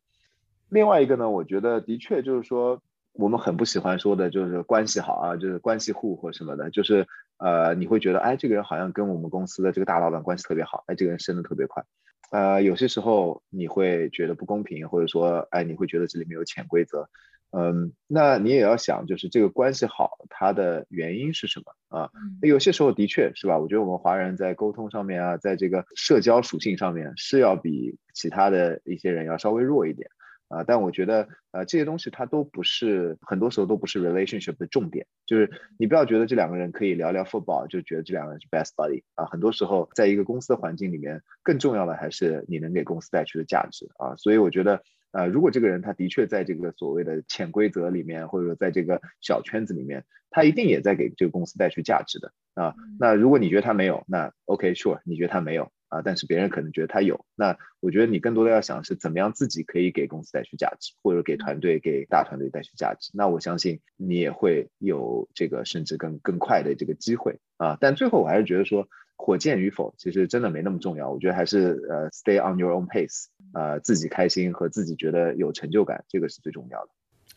[0.71, 2.83] 另外一个呢，我觉得的确就是说。
[3.13, 7.07] 我们很不喜欢说的就是关系好啊，就是关系户或什么的，就是
[7.39, 11.85] 呃，你会觉得哎，这个人好像跟我们公司的这个大老板关系特别好，哎，这个人升的特别快，
[12.31, 17.09] 呃，有些时候你会觉得不公平，或者说哎，你会觉得这里面有潜规则，
[17.51, 22.11] 嗯，那你也要想，就是这个关系好，它的原因是什么啊？
[22.43, 23.59] 有些时候的确是吧？
[23.59, 30.09] 我觉得我们华人在沟通上面啊，在这个社交属性上面是要比其他的一些人要稍微弱一点。
[30.51, 35.07] 啊，但我觉得，呃，这些东西它都不是，很多时候都不是 relationship 的重点。
[35.25, 35.49] 就是
[35.79, 39.27] 你不要觉得这两个人可以聊聊 football，就觉得这两个人是 best buddy 啊。
[39.27, 44.17] 很多时候，在一个公司的环境里面，更重要的还是你能给公司带去的价值啊。
[44.17, 44.83] 所以我觉得，
[45.13, 52.75] 呃，如果这个人他的确在这个所谓的潜规则里面，或者说在这个小圈子里面，他一定也在给这个公司带去价值的啊。
[52.99, 55.71] 那如果你觉得他没有，那 OK sure，你觉得他没有。
[55.91, 63.11] 啊，但是别人可能觉得他有，那我觉得你更多的要想是怎么样自己可以给公司带去价值，或者给团队、给大团队带去价值。
[63.13, 67.77] 那我相信你也会有这个甚至更更快的这个机会啊。
[67.81, 71.11] 但最后我还是觉得说，火箭与否其实真的没那么重要。
[71.11, 76.91] 我觉得还是呃，stay on your own pace，呃，自己开心和自己觉得有成就感，这个是最重要的。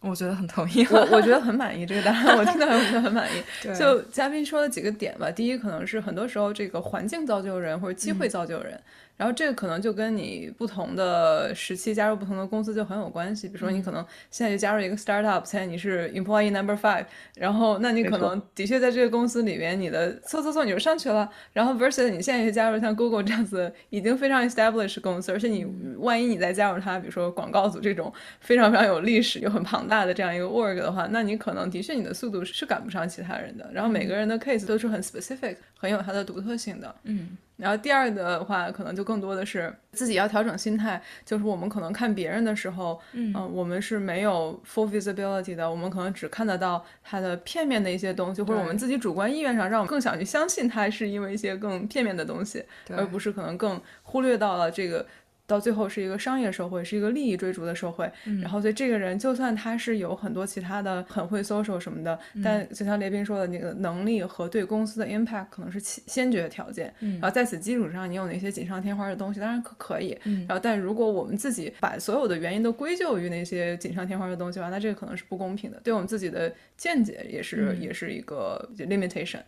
[0.03, 3.41] 我觉得很同意，我我觉得很满意这个答案，我听到我觉得很满意。
[3.73, 8.79] 就嘉宾说的几个点吧，第一可能是很多时候这个环境造就人，或者机会造就人。
[9.15, 13.47] 然后这个可能就跟你不同的时期加入不同的公司就很有关系。
[13.47, 17.05] 比如说你可能现在就加入一个 startup，现在你是 employee number five，
[17.35, 21.29] 然后那你可能的确在这个公司里面，你的嗖嗖嗖你就上去了。
[21.53, 25.63] 然后 versus 你现在去加入像 Google 这样子已经非常 established 公司，而且你
[25.97, 33.69] 万一你再加入它，比如说广告组这种非常非常有历史又很庞大的这样一个 org 的话，那你可能的确你的速度是赶不上其他人的。
[33.71, 36.95] 然后每个人的 case 都是很 specific，很有它的独特性的。
[37.03, 37.37] 嗯。
[37.57, 55.05] 然后第二的话，可能就更多的是自己要调整心态，就是我们可能看别人的时候，嗯，我们是没有 full visibility 的，我们可能只看得到他的片面的一些东西，或者我们自己主观意愿上让我们更想去相信他，是因为一些更片面的东西，而不是可能更忽略到了这个。
[55.45, 58.09] 到最后是一个商业社会，是一个利益追逐的社会。
[58.41, 66.93] 然后，所以这个人就算他是有很多其他的很会 social 什么的，但就像列斌说的那个能力和对公司的 impact 可能是先决条件。
[66.99, 70.17] 然后在此基础上，你有哪些锦上添花的东西，当然可可以。
[70.47, 79.41] 然后，但如果我们自己把所有的原因都归咎于那些锦上添花的东西的话，那这个可能是不公平的，对我们自己的见解也是也是一个 limitation。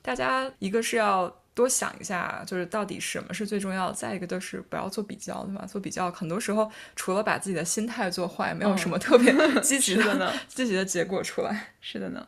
[0.00, 1.34] 大家一个是要。
[1.60, 3.94] 多想一下，就是到底什么是最重要的。
[3.94, 5.66] 再一个就是不要做比较，对吧？
[5.66, 11.74] 做比较很多时候除了把自己的心态做坏，没有什么特别 积极的呢， 积极的结果出来。
[11.80, 12.26] 是的呢。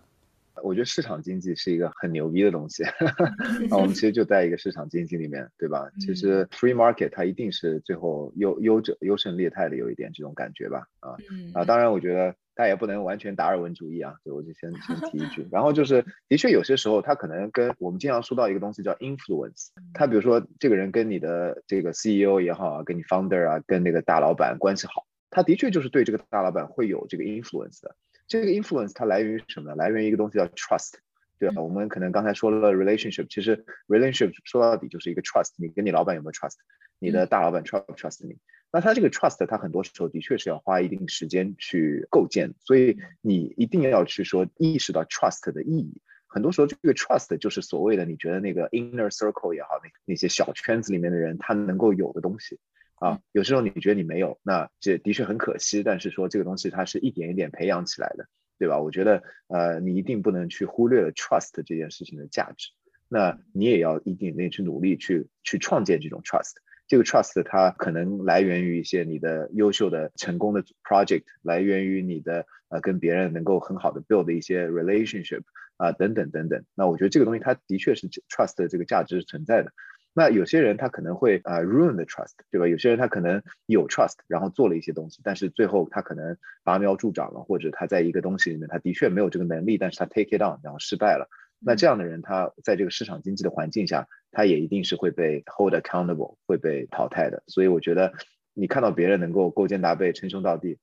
[0.62, 2.84] 我觉得市场经济是一个很牛逼的东西。
[3.68, 5.90] 那我们其实就在一个市场经济里面，对吧？
[5.98, 10.86] 其实 free market 它一定是最后优优者优胜劣汰的有一点这种感觉吧？
[11.00, 11.16] 啊
[11.54, 15.48] 啊，当然我觉得他也不能完全达尔文主义啊，所以我就先先提一句。
[15.50, 19.68] 然后就是，的确有些时候他可能跟我们经常说到一个东西叫 influence。
[19.94, 27.94] 他比如说这个人跟你的这个 CEO 也好啊，跟你 founder 啊，跟那个大老板关系好，他的确就是对这个大老板会有这个 influence 的。
[28.28, 29.76] 这个 influence 它来源于什么呢？
[29.76, 30.94] 来源于一个东西叫 trust，
[31.38, 31.60] 对吧？
[31.60, 35.50] 我们可能刚才说了 relationship，其实 relationship 说到底就是一个 trust。
[35.58, 36.54] 你跟你老板有没有 trust？
[36.98, 38.38] 你的大老板 trust 不 trust 你？
[38.72, 46.00] 那他这个 trust，他很多时候的确是要花一定时间去构建，所以你一定要去说意识到 trust 的意义。
[46.26, 52.58] 很多时候，这个 trust 就是所谓的你觉得那个 inner circle 也好，那那些小圈子里面的人他能够有的东西
[52.94, 53.20] 啊。
[53.32, 55.82] 有时候你觉得你没有，那这的确很可惜。
[55.82, 58.26] 但是说这个东西它是一点一点培养起来的，
[58.58, 58.80] 对吧？
[58.80, 62.70] 我觉得呃，你一定不能去忽略了 trust 这件事情的价值。
[63.08, 66.54] 那你也要一定得去努力去去创建这种 trust。
[66.88, 75.42] 这个 trust 它可能来源于一些你的优秀的成功的 project，来源于你的呃跟别人能够很好的 build 的一些 relationship
[75.78, 76.64] 啊等等等等。
[76.74, 79.72] 那我觉得这个东西它的确是 trust 的这个价值是存在的。
[80.12, 82.68] 那有些人他可能会啊 ruin the trust，对吧？
[82.68, 91.30] 有些人他可能有 trust，然后做了一些东西，但是最后他可能拔苗助长了，或者他在一个东西里面他的确没有这个能力，但是他 take it on，然后失败了。
[91.58, 94.08] 那这样的人他在这个市场经济的环境下。
[94.32, 97.44] 他也一定是会被 hold accountable，会被淘汰的。
[97.46, 98.12] 所以我觉得，
[98.54, 100.78] 你看到别人能够勾肩搭背、称兄道弟，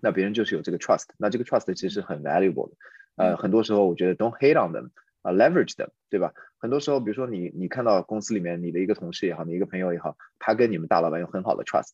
[0.00, 1.04] 那别人就是有这个 trust。
[1.18, 2.76] 那这个 trust 其实很 valuable 的。
[3.16, 6.32] 呃，很多时候我觉得 don't hate on them，啊，leverage them，对吧？
[6.58, 11.90] 很多时候，比如说你你看到公司里面你的一个同事也好，你一个朋友也好，他跟你们大老板有很好的 trust，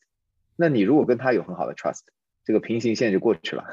[0.56, 2.02] 那你如果跟他有很好的 trust。
[2.44, 3.64] 这个平行线就过去了，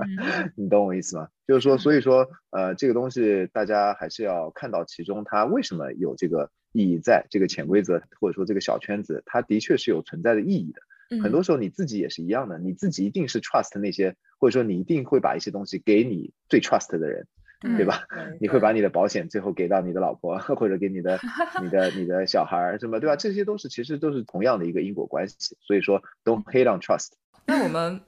[0.56, 1.28] 你懂我意思吗？
[1.46, 10.80] 就是说，所以说，呃，这个东西大家还是要看到其中它为什么有这个意义，在这个潜规则或者说这个小圈子，它的确是有存在的意义的。
[11.22, 17.28] 很多时候你自己也是一样的，你自己一定是 trust 那些，或者说你一定会把一些东西给你最 trust 的人，
[17.76, 18.02] 对吧？
[18.40, 21.20] 你会把你的保险最后给到你的老婆，或者给你的、
[21.62, 23.14] 你的、你的小孩儿，什么，对吧？
[23.14, 25.56] 这些都是其实都是同样的一个因果关系。
[25.60, 27.12] 所以说，don't hate on trust。
[27.46, 28.00] 那我们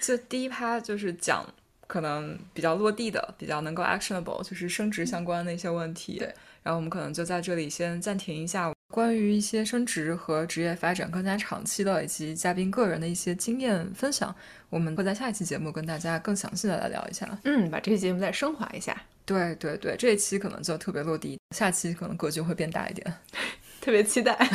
[0.00, 1.44] 这第一趴就是讲
[1.86, 6.18] 可能比较落地的、比较能够 actionable，就是升职相关的一些问题。
[6.18, 14.34] 对，然后我们可能就在这里先暂停一下，关于一些升职和职业发展更加长期的，以及嘉宾个人的一些经验分享，
[14.70, 17.28] 我们会在下一期节目跟大家更详细的来聊一下。
[17.44, 18.96] 嗯，把这期节目再升华一下。
[19.24, 23.14] 对对对，这一期可能就特别落地，下期可能格局会变大一点，
[23.80, 24.36] 特别期待。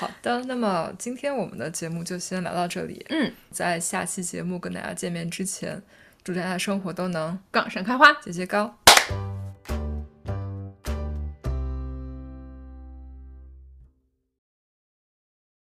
[0.00, 3.04] 好的，那么今天我们的节目就先聊到这里。
[3.10, 5.82] 嗯，在下期节目跟大家见面之前，
[6.24, 8.79] 祝大家生活都能杠上开花，节节高。